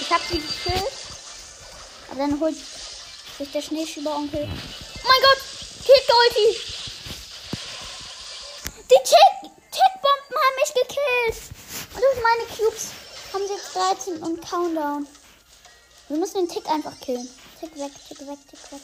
Ich 0.00 0.10
hab 0.10 0.20
sie 0.22 0.38
gekillt. 0.38 0.92
Aber 2.10 2.20
dann 2.20 2.38
holt 2.38 2.56
sich 3.38 3.50
der 3.52 3.62
Schneeschieber-Onkel. 3.62 4.42
Oh 4.42 5.08
mein 5.08 5.20
Gott! 5.22 5.38
Killt 5.84 6.08
Ulti! 6.20 6.60
Die 8.90 9.02
Tick-Bomben 9.02 10.36
haben 10.36 10.56
mich 10.60 10.72
gekillt! 10.74 11.38
Und 11.94 12.22
meine 12.22 12.44
Cubes 12.56 12.84
haben 13.32 13.46
sie 13.48 13.54
jetzt 13.54 13.74
13 13.74 14.22
und 14.22 14.48
Countdown. 14.48 15.08
Wir 16.14 16.20
müssen 16.20 16.46
den 16.46 16.48
Tick 16.48 16.70
einfach 16.70 16.96
killen. 17.00 17.28
Tick 17.58 17.76
weg, 17.76 17.90
Tick 18.06 18.20
weg, 18.20 18.38
Tick 18.48 18.70
weg. 18.70 18.80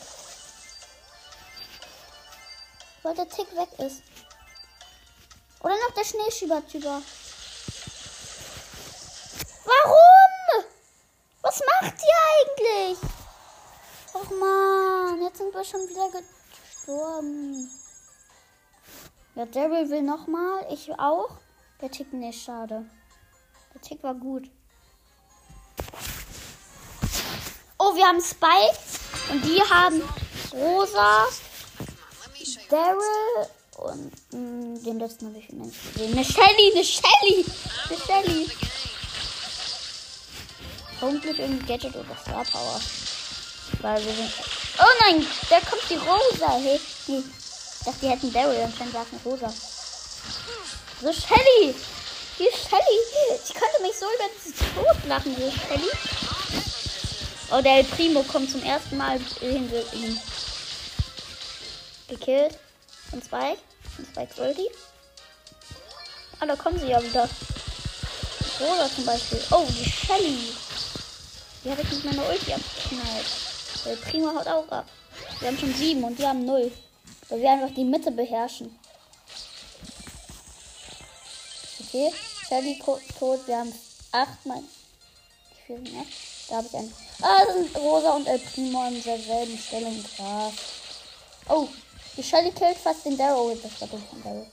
Weil 3.05 3.14
der 3.14 3.29
Tick 3.29 3.47
weg 3.57 3.69
ist. 3.79 4.03
Oder 5.61 5.75
noch 5.75 5.95
der 5.95 6.03
Schneeschieber-Typer. 6.03 7.01
Warum? 9.64 10.64
Was 11.43 11.61
macht 11.61 11.95
ihr 12.03 12.19
eigentlich? 12.35 12.99
Och 14.12 14.31
man, 14.33 15.23
jetzt 15.23 15.38
sind 15.38 15.55
wir 15.55 15.64
schon 15.64 15.88
wieder 15.88 16.11
gestorben. 16.11 17.71
Ja, 19.37 19.47
Daryl 19.47 19.88
will 19.88 20.03
nochmal. 20.03 20.66
Ich 20.73 20.93
auch. 20.99 21.31
Der 21.81 21.93
Tick 21.93 22.12
nicht, 22.12 22.43
schade. 22.43 22.90
Der 23.73 23.81
Tick 23.83 24.03
war 24.03 24.16
gut. 24.16 24.51
Oh, 27.83 27.95
wir 27.95 28.07
haben 28.07 28.21
Spike. 28.21 28.79
Und 29.31 29.43
die 29.43 29.62
haben 29.62 30.03
Rosa, 30.53 31.27
Daryl 32.69 33.47
und 33.79 34.12
mh, 34.33 34.38
mm, 34.38 34.85
den 34.85 34.99
letzten 34.99 35.27
habe 35.29 35.38
ich 35.38 35.49
nicht 35.49 35.95
gesehen. 35.95 36.12
Eine 36.12 36.25
Shelly, 36.25 36.73
eine 36.75 36.85
Shelly, 36.85 37.47
eine 37.88 37.99
Shelly. 37.99 38.51
Hoffentlich 41.01 41.38
irgendwie 41.38 41.66
Gadget 41.66 41.97
oder 41.97 42.16
Star 42.21 42.45
Power. 42.45 42.81
Weil 43.81 44.05
wir 44.05 44.12
sind. 44.12 44.31
Oh 44.79 44.95
nein, 45.01 45.27
da 45.49 45.61
kommt 45.61 45.83
die 45.88 45.95
Rosa. 45.95 46.53
Hey, 46.59 46.79
nee. 47.07 47.23
Ich 47.23 47.85
dachte, 47.87 47.99
die 48.03 48.09
hätten 48.09 48.33
Daryl 48.33 48.62
und 48.62 48.79
dann 48.79 48.93
sagt 48.93 49.09
Rosa. 49.25 49.51
So, 51.01 51.12
Shelly! 51.12 51.75
Die 52.38 52.45
Shelly! 52.45 53.40
Ich 53.43 53.55
könnte 53.55 53.81
mich 53.81 53.97
so 53.97 54.05
über 54.05 54.29
dieses 54.37 54.59
Tod 54.59 55.09
lachen, 55.09 55.35
diese 55.35 55.51
Shelly. 55.51 55.90
Oh, 57.53 57.61
der 57.61 57.79
El 57.79 57.85
Primo 57.85 58.23
kommt 58.23 58.49
zum 58.49 58.63
ersten 58.63 58.97
Mal 58.97 59.19
hinter 59.41 59.93
ihm 59.93 60.21
gekillt. 62.09 62.57
Und 63.11 63.25
zwei. 63.25 63.57
Und 63.99 64.15
zwei 64.15 64.29
Ulti. 64.41 64.71
Ah, 66.39 66.47
da 66.47 66.55
kommen 66.55 66.79
sie 66.79 66.87
ja 66.87 67.03
wieder. 67.03 67.29
Rosa 68.61 68.89
zum 68.95 69.05
Beispiel. 69.05 69.41
Oh, 69.51 69.67
die 69.69 69.91
Shelly. 69.91 70.53
Die 71.65 71.71
habe 71.71 71.83
ich 71.83 71.91
mit 71.91 72.05
meiner 72.05 72.29
Ulti 72.29 72.53
abgeknallt. 72.53 73.27
Der 73.85 73.97
Primo 73.97 74.29
haut 74.29 74.47
auch 74.47 74.69
ab. 74.69 74.87
Wir 75.41 75.49
haben 75.49 75.59
schon 75.59 75.75
sieben 75.75 76.05
und 76.05 76.17
die 76.19 76.27
haben 76.27 76.45
null. 76.45 76.71
Weil 77.29 77.41
wir 77.41 77.51
einfach 77.51 77.75
die 77.75 77.85
Mitte 77.85 78.13
beherrschen. 78.13 78.79
Okay, 81.81 82.13
Shelly 82.49 82.81
tot. 83.19 83.47
Wir 83.47 83.59
haben 83.59 83.75
acht 84.13 84.47
Mal. 84.47 84.63
Ich 85.53 85.65
viel 85.67 85.79
mehr. 85.79 86.05
Da 86.51 86.57
habe 86.57 86.67
ich 86.67 86.75
einen. 86.75 86.93
Ah, 87.23 87.45
sind 87.53 87.77
Rosa 87.77 88.11
und 88.11 88.27
El 88.27 88.41
Primo 88.41 88.83
an 88.83 89.01
derselben 89.01 89.57
Stelle 89.57 89.93
Krass. 90.17 90.53
Oh, 91.49 91.69
die 92.17 92.25
Shelly 92.25 92.51
killt 92.51 92.77
fast 92.77 93.05
den 93.05 93.17
Darrow. 93.17 93.57
Das 93.63 93.81
war 93.81 93.89
dumm 93.89 94.05
von 94.11 94.23
Darrow. 94.25 94.47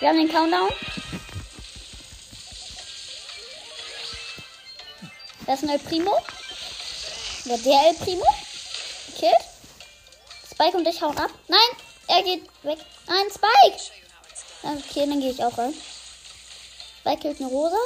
Wir 0.00 0.08
haben 0.08 0.18
den 0.18 0.28
Countdown. 0.28 0.68
Das 5.46 5.62
ist 5.62 5.68
ein 5.68 5.70
El 5.70 5.78
Primo. 5.78 6.18
Ja, 7.46 7.56
der 7.56 7.88
El 7.88 7.94
Primo. 7.94 8.26
Killt. 9.18 9.34
Spike 10.52 10.76
und 10.76 10.86
ich 10.86 11.00
hauen 11.00 11.16
ab. 11.16 11.30
Nein, 11.48 11.58
er 12.08 12.22
geht 12.22 12.44
weg. 12.64 12.78
Nein, 13.06 13.26
Spike. 13.30 13.82
Okay, 14.62 15.06
dann 15.06 15.20
gehe 15.20 15.30
ich 15.30 15.42
auch 15.42 15.56
rein. 15.56 15.74
Zwei 17.02 17.16
killt 17.16 17.40
eine 17.40 17.48
Rosa. 17.48 17.78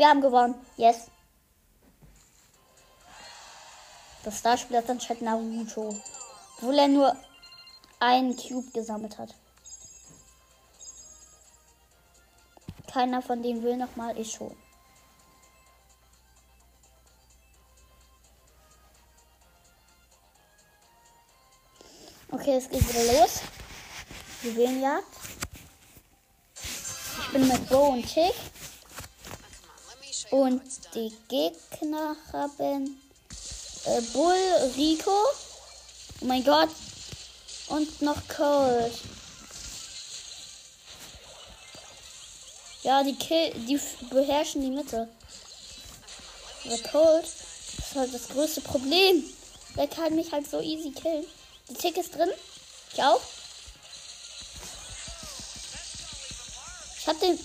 Wir 0.00 0.08
haben 0.08 0.22
gewonnen. 0.22 0.54
Yes. 0.78 1.10
Das 4.24 4.38
Starspiel 4.38 4.78
hat 4.78 4.88
anscheinend 4.88 5.24
Naruto. 5.24 5.94
Obwohl 6.56 6.78
er 6.78 6.88
nur 6.88 7.14
einen 7.98 8.34
Cube 8.34 8.70
gesammelt 8.72 9.18
hat. 9.18 9.34
Keiner 12.90 13.20
von 13.20 13.42
denen 13.42 13.62
will 13.62 13.76
nochmal, 13.76 14.18
ich 14.18 14.32
schon. 14.32 14.56
Okay, 22.30 22.56
es 22.56 22.70
geht 22.70 22.88
wieder 22.88 23.20
los. 23.20 23.42
Juwelenjagd. 24.44 25.04
Ich 26.54 27.32
bin 27.34 27.46
mit 27.46 27.68
Bo 27.68 27.88
und 27.88 28.06
Tick. 28.06 28.32
Und 30.30 30.62
die 30.94 31.12
Gegner 31.28 32.16
haben 32.32 33.00
äh, 33.84 34.00
Bull, 34.12 34.72
Rico. 34.76 35.10
Oh 36.20 36.24
mein 36.24 36.44
Gott. 36.44 36.68
Und 37.68 38.02
noch 38.02 38.16
Cold. 38.28 38.92
Ja, 42.82 43.02
die, 43.02 43.14
Kill, 43.14 43.52
die 43.66 43.80
beherrschen 44.08 44.62
die 44.62 44.70
Mitte. 44.70 45.08
Aber 46.64 46.78
Cold 46.78 47.24
ist 47.24 47.94
halt 47.94 48.14
das 48.14 48.28
größte 48.28 48.60
Problem. 48.60 49.24
Der 49.76 49.88
kann 49.88 50.14
mich 50.14 50.32
halt 50.32 50.48
so 50.48 50.60
easy 50.60 50.90
killen. 50.90 51.24
Die 51.68 51.74
Tick 51.74 51.96
ist 51.96 52.14
drin. 52.14 52.30
Ich 52.92 53.02
auch. 53.02 53.20
Ich 56.98 57.06
hab 57.06 57.20
den 57.20 57.38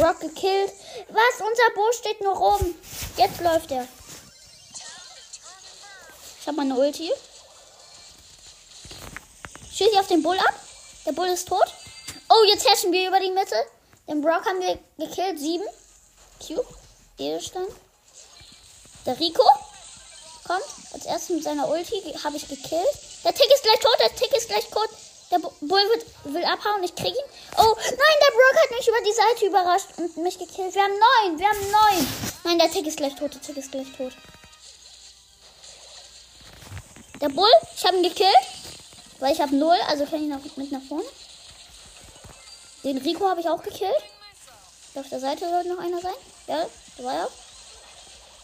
Brock 0.00 0.20
gekillt. 0.20 0.72
Was? 1.10 1.46
Unser 1.46 1.74
Bo 1.74 1.92
steht 1.92 2.22
nur 2.22 2.34
rum. 2.34 2.74
Jetzt 3.18 3.40
läuft 3.42 3.70
er. 3.70 3.86
Ich 6.40 6.46
hab 6.46 6.56
meine 6.56 6.74
Ulti. 6.74 7.10
Schieße 9.70 9.90
ich 9.92 9.98
auf 9.98 10.06
den 10.06 10.22
Bull 10.22 10.38
ab. 10.38 10.54
Der 11.04 11.12
Bull 11.12 11.28
ist 11.28 11.48
tot. 11.48 11.66
Oh, 12.30 12.44
jetzt 12.48 12.66
herrschen 12.66 12.92
wir 12.92 13.08
über 13.08 13.20
die 13.20 13.30
Mitte. 13.30 13.56
Den 14.08 14.22
Brock 14.22 14.46
haben 14.46 14.60
wir 14.60 14.78
gekillt. 14.96 15.38
Sieben. 15.38 15.66
Cube. 16.46 16.66
Edelstein. 17.18 17.66
Der 19.04 19.20
Rico 19.20 19.44
kommt. 20.46 20.64
Als 20.94 21.04
erstes 21.04 21.36
mit 21.36 21.44
seiner 21.44 21.68
Ulti 21.68 22.00
habe 22.24 22.38
ich 22.38 22.48
gekillt. 22.48 22.98
Der 23.22 23.34
Tick 23.34 23.52
ist 23.54 23.62
gleich 23.64 23.80
tot. 23.80 23.96
Der 24.00 24.16
Tick 24.16 24.34
ist 24.34 24.48
gleich 24.48 24.66
tot. 24.70 24.88
Der 25.30 25.38
Bull 25.38 25.52
wird, 25.60 26.06
will 26.24 26.44
abhauen. 26.44 26.82
Ich 26.82 26.94
kriege 26.94 27.16
ihn. 27.16 27.24
Oh, 27.56 27.76
nein, 27.76 27.96
der 27.96 28.32
Brock 28.32 28.62
hat 28.62 28.70
mich 28.76 28.88
über 28.88 29.00
die 29.00 29.12
Seite 29.12 29.46
überrascht 29.46 29.86
und 29.96 30.16
mich 30.16 30.38
gekillt. 30.38 30.74
Wir 30.74 30.82
haben 30.82 30.92
neun. 30.92 31.38
Wir 31.38 31.48
haben 31.48 31.70
neun. 31.70 32.08
Nein, 32.44 32.58
der 32.58 32.70
Tick 32.70 32.86
ist 32.86 32.96
gleich 32.96 33.14
tot. 33.14 33.34
Der 33.34 33.40
Tick 33.40 33.56
ist 33.56 33.70
gleich 33.70 33.86
tot. 33.96 34.12
Der 37.20 37.28
Bull, 37.28 37.52
ich 37.76 37.84
habe 37.84 37.96
ihn 37.98 38.02
gekillt. 38.02 38.28
Weil 39.20 39.34
ich 39.34 39.40
habe 39.40 39.54
null, 39.54 39.76
also 39.86 40.06
kann 40.06 40.22
ich 40.22 40.28
noch 40.28 40.56
mit 40.56 40.72
nach 40.72 40.82
vorne. 40.88 41.04
Den 42.82 42.96
Rico 42.98 43.28
habe 43.28 43.40
ich 43.40 43.48
auch 43.48 43.62
gekillt. 43.62 44.02
Auf 44.94 45.08
der 45.10 45.20
Seite 45.20 45.48
sollte 45.48 45.68
noch 45.68 45.78
einer 45.78 46.00
sein. 46.00 46.14
Ja, 46.48 46.66
da 46.96 47.04
war 47.04 47.14
er. 47.14 47.28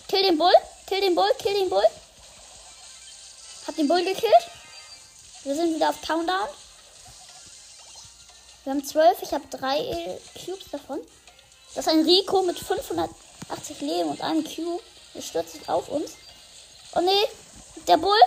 Kill 0.09 0.23
den 0.23 0.39
Bull. 0.39 0.53
Kill 0.87 1.01
den 1.01 1.15
Bull. 1.15 1.31
Kill 1.39 1.55
den 1.55 1.69
Bull. 1.69 1.87
Hab 3.67 3.75
den 3.75 3.89
Bull 3.89 4.05
gekillt. 4.05 4.51
Wir 5.43 5.55
sind 5.57 5.75
wieder 5.75 5.89
auf 5.89 6.01
Countdown. 6.03 6.49
Wir 8.67 8.73
haben 8.73 8.85
zwölf. 8.85 9.23
Ich 9.23 9.33
habe 9.33 9.47
drei 9.49 9.79
Cubes 10.45 10.73
davon. 10.73 10.99
Das 11.77 11.87
ist 11.87 11.93
ein 11.93 12.05
Rico 12.05 12.43
mit 12.43 12.59
580 12.59 13.81
Leben 13.81 14.11
und 14.11 14.21
einem 14.21 14.43
Cube. 14.43 14.83
Der 15.15 15.23
stürzt 15.23 15.53
sich 15.53 15.69
auf 15.69 15.89
uns. 15.89 16.15
Oh 16.97 17.01
nee, 17.01 17.29
der 17.87 17.97
Bull. 17.97 18.19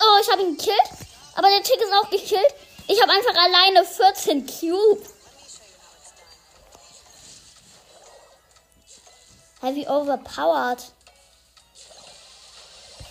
Oh, 0.00 0.20
ich 0.20 0.28
habe 0.28 0.42
ihn 0.42 0.56
gekillt. 0.56 0.76
Aber 1.36 1.48
der 1.50 1.62
Tick 1.62 1.80
ist 1.80 1.92
auch 1.92 2.10
gekillt. 2.10 2.54
Ich 2.88 3.00
habe 3.00 3.12
einfach 3.12 3.36
alleine 3.36 3.84
14 3.84 4.44
Cubes. 4.46 5.10
Heavy 9.60 9.86
overpowered. 9.86 10.82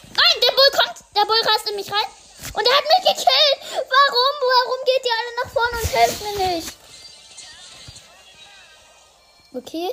Nein, 0.10 0.42
der 0.42 0.56
Bull 0.56 0.72
kommt. 0.78 0.98
Der 1.16 1.26
Bull 1.26 1.40
rast 1.46 1.70
in 1.70 1.78
mich 1.78 1.90
rein. 1.90 2.10
Und 2.54 2.68
er 2.68 2.78
hat 2.78 2.84
mich 2.84 3.16
gekillt. 3.16 3.63
Warum? 3.76 4.34
Warum 4.54 4.86
geht 4.86 5.06
ihr 5.06 5.18
alle 5.20 5.34
nach 5.44 5.52
vorne 5.52 5.78
und 5.82 5.94
helft 5.96 6.22
mir 6.22 6.38
nicht? 6.56 6.74
Okay. 9.54 9.90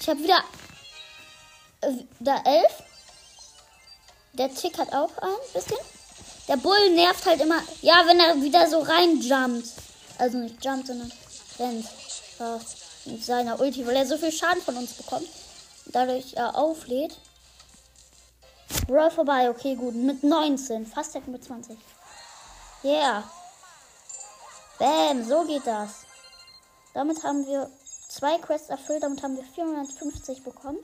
Ich 0.00 0.08
habe 0.08 0.22
wieder 0.22 0.44
äh, 1.80 2.04
da 2.20 2.42
elf. 2.44 2.82
Der 4.34 4.54
Tick 4.54 4.78
hat 4.78 4.92
auch 4.92 5.16
ein 5.18 5.52
bisschen. 5.54 5.78
Der 6.48 6.56
Bull 6.56 6.90
nervt 6.90 7.24
halt 7.26 7.40
immer. 7.40 7.62
Ja, 7.82 8.02
wenn 8.06 8.20
er 8.20 8.40
wieder 8.42 8.68
so 8.68 8.80
reinjumpt. 8.80 9.68
Also 10.18 10.38
nicht 10.38 10.64
jumpt, 10.64 10.86
sondern 10.86 11.12
rennt. 11.58 11.86
Ja, 12.38 12.60
mit 13.06 13.24
seiner 13.24 13.58
Ulti, 13.60 13.86
weil 13.86 13.96
er 13.96 14.06
so 14.06 14.16
viel 14.18 14.32
Schaden 14.32 14.62
von 14.62 14.76
uns 14.76 14.92
bekommt. 14.92 15.28
Dadurch 15.86 16.34
er 16.34 16.56
auflädt. 16.56 17.16
Roll 18.88 19.10
vorbei, 19.10 19.48
okay, 19.50 19.74
gut. 19.74 19.94
Mit 19.94 20.22
19. 20.22 20.86
Fast 20.86 21.14
mit 21.26 21.44
20. 21.44 21.76
Yeah. 22.86 23.24
Bam, 24.78 25.24
so 25.24 25.44
geht 25.44 25.66
das. 25.66 26.04
Damit 26.94 27.20
haben 27.24 27.44
wir 27.44 27.68
zwei 28.08 28.38
Quests 28.38 28.68
erfüllt. 28.70 29.02
Damit 29.02 29.24
haben 29.24 29.34
wir 29.34 29.42
450 29.42 30.44
bekommen. 30.44 30.78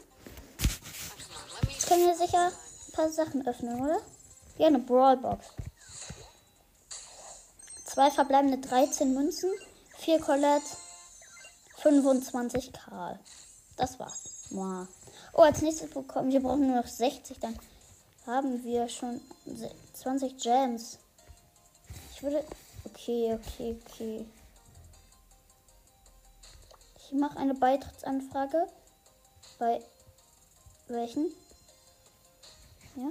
Jetzt 1.70 1.86
können 1.86 2.04
wir 2.04 2.16
sicher 2.16 2.46
ein 2.48 2.92
paar 2.92 3.08
Sachen 3.08 3.46
öffnen, 3.46 3.80
oder? 3.80 4.00
Ja, 4.58 4.66
eine 4.66 4.80
Brawlbox. 4.80 5.46
Zwei 7.84 8.10
verbleibende 8.10 8.58
13 8.58 9.14
Münzen, 9.14 9.52
vier 9.98 10.20
Colette, 10.20 10.66
25 11.82 12.72
Karl. 12.72 13.20
Das 13.76 14.00
war's. 14.00 14.48
Wow. 14.50 14.88
Oh, 15.34 15.42
als 15.42 15.62
nächstes 15.62 15.90
bekommen 15.90 16.32
wir 16.32 16.42
brauchen 16.42 16.66
nur 16.66 16.82
noch 16.82 16.88
60, 16.88 17.38
dann 17.38 17.56
haben 18.26 18.64
wir 18.64 18.88
schon 18.88 19.20
20 19.92 20.36
Gems. 20.38 20.98
Ich 22.22 22.30
würde. 22.30 22.44
Okay, 22.84 23.34
okay, 23.34 23.76
okay. 23.84 24.26
Ich 26.96 27.12
mache 27.12 27.36
eine 27.36 27.54
Beitrittsanfrage. 27.54 28.68
Bei 29.58 29.82
welchen? 30.86 31.32
Ja. 32.94 33.08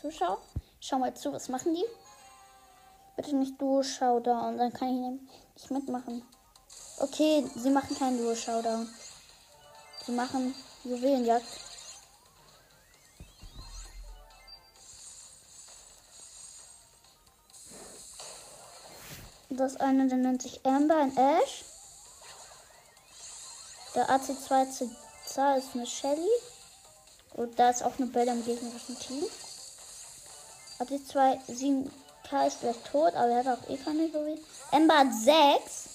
Zuschauer. 0.00 0.38
Schau 0.80 0.98
mal 0.98 1.14
zu, 1.14 1.32
was 1.32 1.48
machen 1.48 1.76
die? 1.76 1.84
Bitte 3.14 3.36
nicht 3.36 3.60
Duo 3.60 3.84
Showdown, 3.84 4.58
dann 4.58 4.72
kann 4.72 4.88
ich 4.88 5.20
nicht 5.54 5.70
mitmachen. 5.70 6.24
Okay, 6.98 7.46
sie 7.54 7.70
machen 7.70 7.96
keinen 7.96 8.18
Duo 8.18 8.34
Showdown. 8.34 8.88
Sie 10.04 10.12
machen 10.12 10.52
Juwelenjagd. 10.82 11.46
Das 19.62 19.76
eine, 19.76 20.08
der 20.08 20.18
nennt 20.18 20.42
sich 20.42 20.66
Amber, 20.66 20.96
ein 20.96 21.16
Ash. 21.16 21.64
Der 23.94 24.10
AC2 24.10 24.90
Zahl 25.24 25.60
ist 25.60 25.68
eine 25.74 25.86
Shelly. 25.86 26.28
Und 27.34 27.56
da 27.60 27.70
ist 27.70 27.84
auch 27.84 27.96
eine 27.96 28.06
Belle 28.08 28.32
im 28.32 28.44
gegnerischen 28.44 28.98
Team. 28.98 29.24
AC2 30.80 31.38
7K 31.48 32.46
ist 32.48 32.60
gleich 32.60 32.76
tot, 32.90 33.14
aber 33.14 33.28
er 33.28 33.44
hat 33.44 33.56
auch 33.60 33.70
eh 33.70 33.76
keine 33.76 34.06
Juwelen. 34.06 34.44
Amber 34.72 34.98
hat 34.98 35.14
6. 35.14 35.88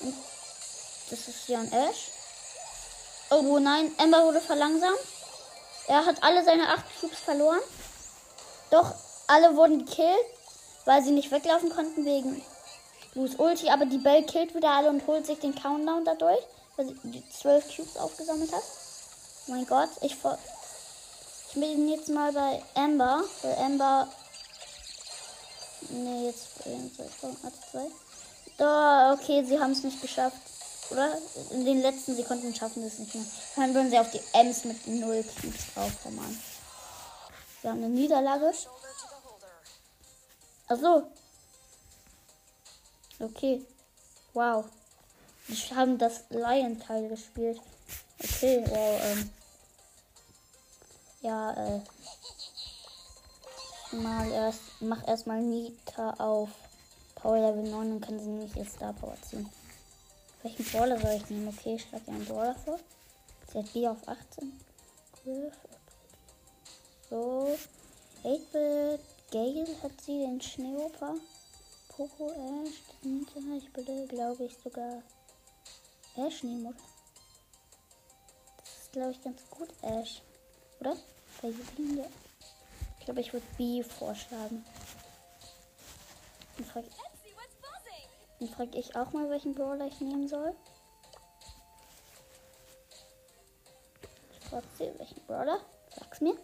Und 0.00 0.14
das 1.10 1.28
ist 1.28 1.48
ja 1.48 1.58
ein 1.58 1.70
Ash. 1.70 2.12
Oh 3.28 3.58
nein, 3.58 3.92
Amber 3.98 4.24
wurde 4.24 4.40
verlangsamt. 4.40 5.00
Er 5.86 6.06
hat 6.06 6.22
alle 6.22 6.42
seine 6.42 6.66
8 6.66 6.82
Cubes 6.98 7.18
verloren. 7.18 7.60
Doch 8.70 8.94
alle 9.26 9.54
wurden 9.54 9.84
gekillt 9.84 10.35
weil 10.86 11.02
sie 11.02 11.10
nicht 11.10 11.30
weglaufen 11.30 11.68
konnten 11.68 12.06
wegen 12.06 12.42
Lu's 13.14 13.34
Ulti. 13.34 13.68
Aber 13.68 13.84
die 13.84 13.98
Bell 13.98 14.24
killt 14.24 14.54
wieder 14.54 14.70
alle 14.70 14.88
und 14.88 15.06
holt 15.06 15.26
sich 15.26 15.38
den 15.38 15.54
Countdown 15.54 16.04
dadurch, 16.04 16.40
weil 16.76 16.86
sie 16.86 16.96
die 17.04 17.28
12 17.28 17.76
Cubes 17.76 17.96
aufgesammelt 17.98 18.52
hat. 18.52 18.62
Oh 19.48 19.52
mein 19.52 19.66
Gott, 19.66 19.90
ich, 20.00 20.16
ich 21.48 21.60
bin 21.60 21.88
jetzt 21.88 22.08
mal 22.08 22.32
bei 22.32 22.62
Amber, 22.74 23.22
weil 23.42 23.54
Amber. 23.56 24.08
Ne, 25.90 26.26
jetzt. 26.26 26.46
Zwei. 27.70 27.86
Da, 28.56 29.12
okay, 29.12 29.44
sie 29.44 29.58
haben 29.58 29.72
es 29.72 29.82
nicht 29.82 30.00
geschafft. 30.00 30.36
Oder? 30.90 31.18
In 31.50 31.64
den 31.64 31.82
letzten 31.82 32.16
Sekunden 32.16 32.54
schaffen 32.54 32.82
sie 32.82 32.88
es 32.88 32.98
nicht 32.98 33.14
mehr. 33.14 33.24
Dann 33.56 33.74
würden 33.74 33.90
sie 33.90 33.98
auf 33.98 34.10
die 34.10 34.20
Ems 34.32 34.64
mit 34.64 34.86
0 34.86 35.24
Cubes 35.40 35.74
drauf 35.74 35.92
kommen. 36.02 36.42
Wir 37.62 37.70
haben 37.70 37.82
eine 37.82 37.88
Niederlage. 37.88 38.52
Achso. 40.68 41.10
Okay. 43.18 43.64
Wow. 44.34 44.66
Die 45.48 45.74
haben 45.74 45.96
das 45.96 46.24
Lion-Teil 46.30 47.08
gespielt. 47.08 47.60
Okay, 48.18 48.64
wow, 48.68 49.00
ähm. 49.02 49.30
Ja, 51.20 51.52
äh. 51.52 51.80
Mal 53.92 54.30
erst, 54.32 54.60
mach 54.80 55.06
erstmal 55.06 55.40
Nita 55.40 56.10
auf 56.18 56.50
Power 57.14 57.38
Level 57.38 57.70
9 57.70 57.92
und 57.92 58.00
kann 58.00 58.18
sie 58.18 58.28
nicht 58.28 58.56
ihr 58.56 58.64
Star 58.64 58.92
Power 58.92 59.16
ziehen. 59.22 59.48
Welchen 60.42 60.64
Brawler 60.64 60.98
soll 61.00 61.12
ich 61.12 61.30
nehmen? 61.30 61.48
Okay, 61.48 61.76
ich 61.76 61.82
schlage 61.82 62.04
ihr 62.08 62.14
einen 62.14 62.24
Brawler 62.24 62.54
vor. 62.56 62.78
Sie 63.52 63.58
hat 63.58 63.72
B 63.72 63.88
auf 63.88 64.06
18. 64.06 64.60
So. 67.08 67.56
8-Bit. 68.24 69.15
Gale 69.36 69.66
hat 69.82 70.00
sie 70.00 70.20
den 70.20 70.40
Schneeoper. 70.40 71.14
Poco 71.88 72.30
Ash. 72.30 72.80
Nita, 73.02 73.38
ich 73.58 73.70
bin, 73.70 74.08
glaube 74.08 74.44
ich, 74.44 74.56
sogar 74.56 75.02
Ash 76.16 76.42
nehmen, 76.42 76.68
oder? 76.68 76.76
Das 78.56 78.78
ist, 78.78 78.92
glaube 78.92 79.10
ich, 79.10 79.22
ganz 79.22 79.42
gut, 79.50 79.68
Ash. 79.82 80.22
Oder? 80.80 80.96
Bei. 81.42 81.52
Ich 82.98 83.04
glaube, 83.04 83.20
ich 83.20 83.30
würde 83.34 83.44
B 83.58 83.82
vorschlagen. 83.82 84.64
Dann 86.56 86.66
frage 86.66 86.88
ich, 88.40 88.50
frag 88.52 88.74
ich 88.74 88.96
auch 88.96 89.12
mal, 89.12 89.28
welchen 89.28 89.54
Brawler 89.54 89.86
ich 89.86 90.00
nehmen 90.00 90.28
soll. 90.28 90.56
Ich 94.32 94.48
frage 94.48 94.66
sie, 94.78 94.98
welchen 94.98 95.26
Brawler. 95.26 95.60
Sag's 95.94 96.22
mir. 96.22 96.38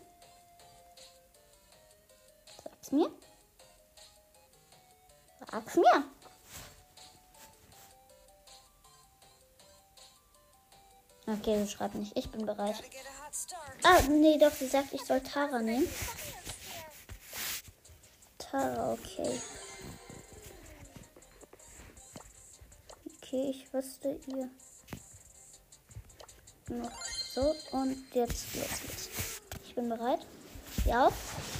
Sag's 2.92 3.00
mir. 3.00 3.10
Sag's 5.50 5.76
mir. 5.76 6.04
Okay, 11.26 11.64
sie 11.64 11.70
schreibt 11.70 11.94
nicht. 11.94 12.16
Ich 12.16 12.30
bin 12.30 12.44
bereit. 12.44 12.82
Ah, 13.82 14.00
nee, 14.10 14.36
doch, 14.38 14.52
sie 14.52 14.66
sagt, 14.66 14.92
ich 14.92 15.02
soll 15.04 15.20
Tara 15.20 15.60
nehmen. 15.60 15.88
Tara, 18.36 18.92
okay. 18.92 19.40
Okay, 23.16 23.50
ich 23.50 23.72
wüsste 23.72 24.20
ihr. 24.26 24.50
Noch 26.68 27.04
so, 27.04 27.54
und 27.70 28.14
jetzt 28.14 28.52
geht's 28.52 28.54
los. 28.54 29.40
Ich 29.64 29.74
bin 29.74 29.88
bereit. 29.88 30.26
Ja, 30.84 31.08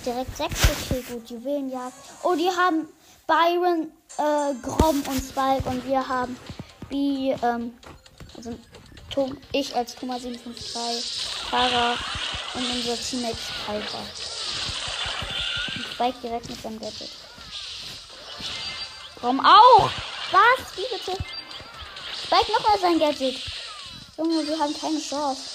direkt 0.05 0.37
6 0.37 0.51
okay, 0.71 1.05
gut, 1.09 1.31
Juwelenjagd. 1.31 1.95
Oh, 2.25 2.35
die 2.35 2.51
haben 2.51 2.89
Byron, 3.27 3.93
äh, 4.19 4.55
Grom 4.63 5.03
und 5.03 5.23
Spike 5.23 5.69
und 5.69 5.87
wir 5.87 6.07
haben 6.07 6.37
wie, 6.89 7.31
ähm, 7.43 7.73
also 8.37 8.59
Tom, 9.11 9.39
ich 9.53 9.75
als 9.77 9.95
Thomas 9.95 10.23
753, 10.23 11.51
Tara 11.51 11.93
und 12.55 12.71
unser 12.71 12.97
Teammate 12.97 13.37
Piper. 13.67 13.99
Und 15.77 15.87
Spike 15.95 16.19
direkt 16.23 16.51
mit 16.51 16.61
seinem 16.61 16.81
Gadget. 16.81 17.11
Warum 19.21 19.41
auch? 19.41 19.91
Was? 20.33 20.77
Wie 20.77 20.97
bitte? 20.97 21.17
Spike 22.25 22.53
nochmal 22.53 22.79
sein 22.81 22.99
Gadget. 22.99 23.39
Junge, 24.17 24.47
wir 24.47 24.59
haben 24.59 24.75
keine 24.79 25.01
Chance. 25.01 25.52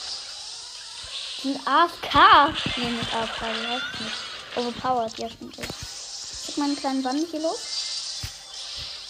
Sind 1.41 1.59
AFK. 1.67 2.53
Nee, 2.77 2.89
nicht 2.89 3.13
AFK, 3.13 3.41
wie 3.41 3.67
heißt 3.67 4.01
nicht? 4.01 4.55
Overpowered, 4.55 5.17
ja 5.19 5.29
stimmt. 5.29 5.57
Ich 5.59 6.47
hab 6.47 6.57
meinen 6.57 6.75
kleinen 6.75 7.03
Band 7.03 7.27
hier 7.29 7.41
los. 7.41 7.59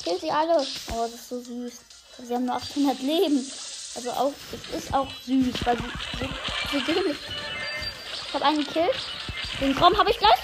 Kill 0.04 0.20
sie 0.20 0.32
alle. 0.32 0.66
Oh, 0.92 1.04
das 1.04 1.14
ist 1.14 1.30
so 1.30 1.42
süß. 1.42 1.74
Sie 2.24 2.34
haben 2.34 2.46
nur 2.46 2.56
800 2.56 3.00
Leben. 3.00 3.50
Also 3.96 4.12
auch, 4.12 4.34
es 4.52 4.84
ist 4.84 4.94
auch 4.94 5.08
süß, 5.26 5.56
weil 5.66 5.78
sie 5.78 5.84
so, 6.20 6.30
so 6.72 6.80
dämlich. 6.86 7.18
Ich 8.28 8.34
habe 8.34 8.46
einen 8.46 8.64
gekillt. 8.64 8.96
Den 9.62 9.74
Grom 9.74 9.98
habe 9.98 10.12
ich 10.12 10.20
gleich. 10.20 10.40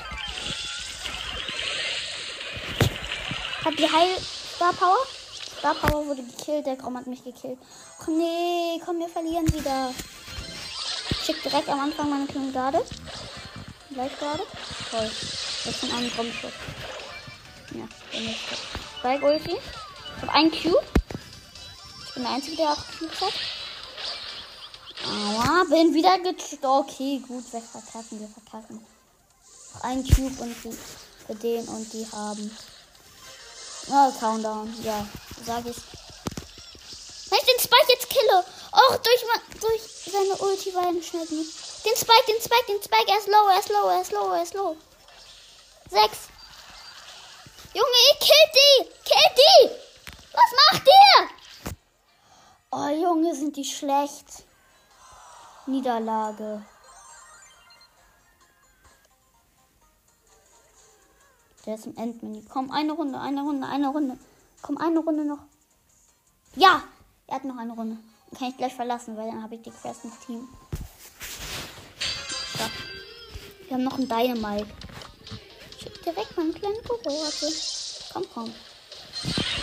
Hat 3.65 3.77
die 3.77 3.91
Heil 3.91 4.17
Star 4.55 4.73
Power? 4.73 4.97
Star 5.59 5.75
Power 5.75 6.05
wurde 6.07 6.23
gekillt, 6.23 6.65
der 6.65 6.77
Grom 6.77 6.97
hat 6.97 7.07
mich 7.07 7.23
gekillt. 7.23 7.59
Ach 8.01 8.07
nee, 8.07 8.81
komm, 8.85 8.99
wir 8.99 9.09
verlieren 9.09 9.51
wieder. 9.53 9.93
Ich 11.23 11.27
schick 11.27 11.41
direkt 11.41 11.69
am 11.69 11.79
Anfang 11.79 12.09
meine 12.09 12.27
kleine 12.27 12.51
Garde. 12.51 12.85
Gleich 13.93 14.19
gerade. 14.19 14.43
Toll. 14.91 15.09
Das 15.63 15.67
ist 15.67 15.83
ein 15.83 16.11
Grom-Schuss. 16.13 16.51
Ja, 17.71 17.87
der 18.11 18.19
nächste. 18.19 18.55
Spike 18.99 19.25
Ulti. 19.25 19.55
Ich 19.55 20.21
habe 20.21 20.33
einen 20.33 20.51
Cube. 20.51 20.83
Ich 22.05 22.13
bin 22.13 22.23
der 22.23 22.31
Einzige, 22.33 22.57
der 22.57 22.71
auch 22.71 22.83
Cubes 22.99 23.21
hat. 23.21 23.33
Aua, 25.07 25.63
bin 25.69 25.93
wieder 25.93 26.19
gecheckt. 26.19 26.65
Okay, 26.65 27.23
gut, 27.25 27.53
wir 27.53 27.61
verkacken, 27.61 28.19
wir 28.19 28.27
verkacken. 28.27 28.85
Ein 29.81 30.03
Cube 30.03 30.41
und 30.41 30.53
die, 30.61 30.77
für 31.25 31.35
den 31.35 31.65
und 31.69 31.93
die 31.93 32.05
haben. 32.11 32.57
Oh, 33.89 34.11
Countdown, 34.19 34.75
ja, 34.83 35.07
sag 35.45 35.65
ich. 35.67 35.77
Wenn 37.29 37.39
ich 37.39 37.45
den 37.45 37.59
Spike 37.61 37.87
jetzt 37.87 38.09
kille. 38.09 38.43
Och, 38.73 38.97
durch, 38.97 39.59
durch 39.61 39.81
seine 40.11 40.35
Ulti 40.37 40.73
war 40.73 40.85
er 40.85 41.01
schnell 41.03 41.27
genug. 41.27 41.45
Den 41.85 41.95
Spike, 41.95 42.25
den 42.27 42.41
Spike, 42.41 42.65
den 42.67 42.81
Spike. 42.81 43.07
Er 43.07 43.19
ist 43.19 43.27
low, 43.27 43.47
er 43.47 43.59
ist 43.59 43.69
low, 43.69 43.87
er 43.87 44.01
ist 44.01 44.11
low, 44.11 44.31
er 44.31 44.41
ist 44.41 44.53
low. 44.55 44.77
Sechs. 45.91 46.17
Junge, 47.75 47.99
ihr 48.09 48.19
killt 48.19 48.53
die! 48.55 48.85
Killt 49.03 49.37
die! 49.37 49.69
Was 50.33 50.51
macht 50.71 50.87
ihr? 50.87 51.73
Oh, 52.71 52.87
Junge, 52.87 53.35
sind 53.35 53.55
die 53.55 53.65
schlecht. 53.65 54.43
Niederlage. 55.67 56.65
Der 61.65 61.75
ist 61.75 61.85
im 61.85 61.95
Endmenü. 61.95 62.41
Komm, 62.49 62.71
eine 62.71 62.93
Runde, 62.93 63.19
eine 63.19 63.41
Runde, 63.43 63.67
eine 63.67 63.87
Runde. 63.89 64.17
Komm, 64.63 64.77
eine 64.79 64.99
Runde 64.99 65.25
noch. 65.25 65.43
Ja, 66.55 66.81
er 67.27 67.35
hat 67.35 67.43
noch 67.43 67.57
eine 67.57 67.73
Runde. 67.73 67.97
Kann 68.37 68.49
ich 68.49 68.57
gleich 68.57 68.73
verlassen, 68.73 69.15
weil 69.15 69.27
dann 69.27 69.43
habe 69.43 69.55
ich 69.55 69.61
die 69.61 69.71
Quest 69.71 70.05
mit 70.05 70.13
Team. 70.25 70.47
So. 72.57 72.63
Wir 73.67 73.73
haben 73.75 73.83
noch 73.83 73.93
einen 73.93 74.07
Dynamite. 74.09 74.67
Schick 75.79 76.03
direkt 76.03 76.35
mal 76.35 76.43
einen 76.43 76.53
kleinen 76.53 76.83
Kohorte. 76.83 77.53
Komm, 78.11 78.25
komm. 78.33 78.53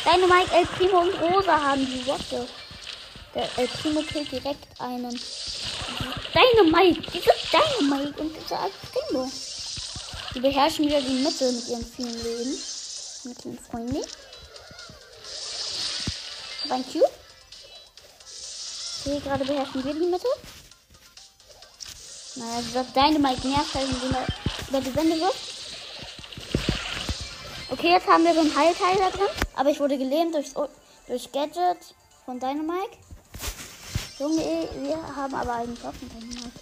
Dynamite, 0.04 0.52
El 0.54 0.66
Primo 0.66 1.00
und 1.00 1.14
Rosa 1.20 1.61
haben 1.61 1.85
die 1.85 2.06
Worte. 2.06 2.46
Der 3.35 3.48
El 3.59 3.68
Primo 3.68 4.02
killt 4.02 4.30
direkt 4.33 4.80
einen. 4.80 5.20
Dynamite! 6.33 7.00
Diese 7.12 7.30
Dynamite 7.52 8.20
und 8.20 8.37
dieser 8.37 8.64
El 8.64 8.70
Primo. 8.92 9.30
Die 10.35 10.40
beherrschen 10.40 10.87
wieder 10.87 11.00
die 11.00 11.22
Mitte 11.22 11.50
mit 11.50 11.68
ihren 11.68 11.85
vielen 11.85 12.22
Leben. 12.22 12.59
Mit 13.24 13.44
den 13.44 13.59
Freunden. 13.59 14.02
Ein 16.70 16.85
Cube. 16.85 17.19
Okay, 19.11 19.20
gerade 19.25 19.44
beherrschen 19.44 19.85
wir 19.85 19.92
die 19.92 20.07
Mitte. 20.07 20.29
Naja, 22.37 22.61
dieser 22.62 22.85
Dynamite 22.85 23.49
nervt 23.49 23.75
halt, 23.75 23.88
indem 23.88 24.14
er 24.14 24.27
über 24.68 24.81
die 24.81 24.94
Wände 24.94 25.20
wirft. 25.20 25.37
Okay, 27.70 27.90
jetzt 27.90 28.07
haben 28.07 28.23
wir 28.23 28.35
so 28.35 28.40
ein 28.40 28.57
Heilteil 28.57 28.96
da 28.99 29.11
drin. 29.11 29.27
Aber 29.57 29.70
ich 29.70 29.81
wurde 29.81 29.99
gelähmt 29.99 30.37
durch, 30.37 30.53
durch 31.09 31.33
Gadget 31.33 31.79
von 32.25 32.38
Dynamite. 32.38 32.96
Junge, 34.20 34.68
wir 34.81 35.16
haben 35.16 35.35
aber 35.35 35.55
eigentlich 35.55 35.85
auch 35.85 35.88
einen 35.88 36.11
Dynamite. 36.20 36.61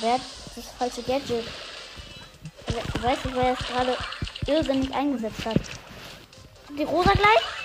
Wer 0.00 0.12
hat 0.12 0.20
das 0.56 0.64
falsche 0.78 1.02
Gadget? 1.04 1.46
Ich 2.66 3.02
weiß 3.02 3.24
nicht, 3.24 3.34
wer 3.34 3.52
es 3.58 3.66
gerade 3.66 3.96
irrsinnig 4.46 4.92
eingesetzt 4.92 5.46
hat. 5.46 5.60
Die 6.76 6.82
Rosa 6.82 7.12
gleich? 7.12 7.63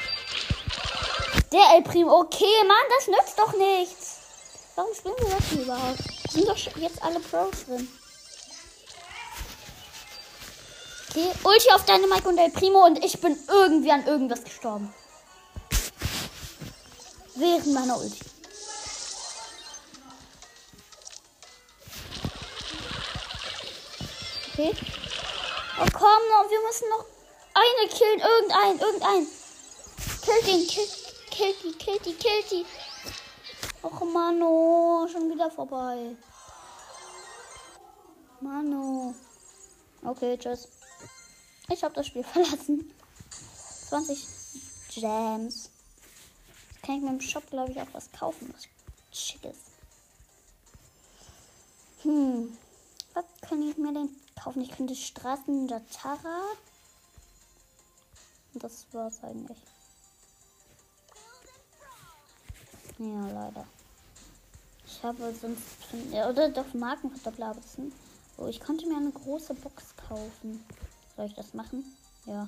Der 1.51 1.75
El 1.75 1.81
Primo. 1.83 2.19
Okay, 2.19 2.63
Mann, 2.67 2.77
das 2.97 3.07
nützt 3.07 3.39
doch 3.39 3.53
nichts. 3.53 4.17
Warum 4.75 4.93
spielen 4.93 5.15
wir 5.17 5.35
das 5.35 5.49
denn 5.49 5.63
überhaupt? 5.63 5.99
Sind 6.31 6.47
doch 6.47 6.57
jetzt 6.77 7.01
alle 7.01 7.19
Pros 7.19 7.65
drin. 7.65 7.87
Okay, 11.09 11.31
Ulti 11.43 11.71
auf 11.71 11.85
deine 11.85 12.05
Mike 12.07 12.29
und 12.29 12.37
El 12.37 12.51
Primo 12.51 12.85
und 12.85 13.03
ich 13.03 13.19
bin 13.19 13.37
irgendwie 13.47 13.91
an 13.91 14.05
irgendwas 14.05 14.43
gestorben. 14.43 14.93
Während 17.35 17.73
meiner 17.73 17.97
Ulti. 17.97 18.19
Okay. 24.53 24.75
Oh 25.81 25.87
komm, 25.93 26.49
wir 26.49 26.61
müssen 26.67 26.89
noch 26.89 27.05
eine 27.53 27.89
killen. 27.89 28.19
Irgendein, 28.19 28.79
irgendein. 28.79 29.27
Kill 30.21 30.41
den, 30.45 30.67
kill, 30.67 30.87
kill 31.39 31.55
die, 31.63 31.77
kill 31.77 31.99
die, 31.99 32.13
kill 32.13 32.43
die. 32.51 32.65
Och, 33.81 34.01
Mano, 34.01 35.07
schon 35.07 35.29
wieder 35.29 35.49
vorbei. 35.49 36.15
Mano. 38.41 39.13
Okay, 40.03 40.37
tschüss. 40.37 40.67
Ich 41.69 41.83
habe 41.83 41.95
das 41.95 42.07
Spiel 42.07 42.23
verlassen. 42.33 42.93
20 43.89 44.27
Gems. 44.89 45.69
Jetzt 46.73 46.83
kann 46.83 46.95
ich 46.95 47.01
mir 47.03 47.09
im 47.09 47.21
Shop, 47.21 47.49
glaube 47.49 47.71
ich, 47.71 47.79
auch 47.79 47.93
was 47.93 48.11
kaufen, 48.11 48.53
was 48.53 48.67
schick 49.17 49.45
ist. 49.45 49.71
Hm. 52.03 52.57
Was 53.13 53.25
kann 53.41 53.61
ich 53.61 53.77
mir 53.77 53.93
denn 53.93 54.09
kaufen? 54.41 54.61
Ich 54.61 54.71
könnte 54.71 54.95
Straßen 54.95 55.67
Jatara. 55.69 56.41
Das 58.55 58.85
war's 58.91 59.23
eigentlich. 59.23 59.57
Ja, 62.99 63.27
leider. 63.33 63.65
Ich 64.85 65.01
habe 65.03 65.33
sonst. 65.33 65.63
Ja, 66.11 66.29
oder 66.29 66.49
doch 66.49 66.73
Markenverdoppler, 66.73 67.55
sind. 67.65 67.93
Oh, 68.37 68.47
ich 68.47 68.59
konnte 68.59 68.85
mir 68.87 68.97
eine 68.97 69.11
große 69.11 69.53
Box 69.53 69.95
kaufen. 70.07 70.65
Soll 71.15 71.27
ich 71.27 71.33
das 71.33 71.53
machen? 71.53 71.83
Ja. 72.25 72.47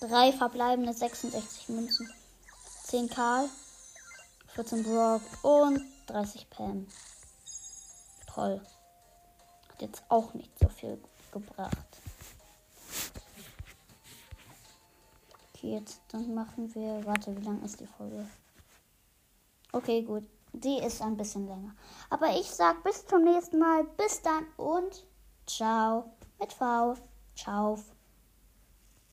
Drei 0.00 0.32
verbleibende 0.32 0.92
66 0.92 1.68
Münzen. 1.68 2.12
10 2.86 3.08
Karl. 3.08 3.48
14 4.54 4.82
Brock 4.82 5.22
und 5.42 5.80
30 6.08 6.50
Pam. 6.50 6.88
Toll. 8.26 8.60
Hat 9.68 9.80
jetzt 9.80 10.02
auch 10.08 10.34
nicht 10.34 10.50
so 10.58 10.68
viel 10.68 11.00
gebracht. 11.30 12.01
Okay, 15.62 15.74
jetzt 15.74 16.00
dann 16.08 16.34
machen 16.34 16.74
wir. 16.74 17.06
Warte, 17.06 17.36
wie 17.36 17.44
lang 17.44 17.62
ist 17.62 17.78
die 17.78 17.86
Folge? 17.86 18.26
Okay, 19.70 20.02
gut. 20.02 20.24
Die 20.52 20.78
ist 20.78 21.00
ein 21.00 21.16
bisschen 21.16 21.46
länger. 21.46 21.72
Aber 22.10 22.30
ich 22.36 22.50
sag 22.50 22.82
bis 22.82 23.06
zum 23.06 23.22
nächsten 23.22 23.60
Mal. 23.60 23.84
Bis 23.96 24.20
dann 24.22 24.44
und 24.56 25.06
ciao. 25.46 26.16
Mit 26.40 26.52
V. 26.52 26.96
Ciao. 27.36 27.78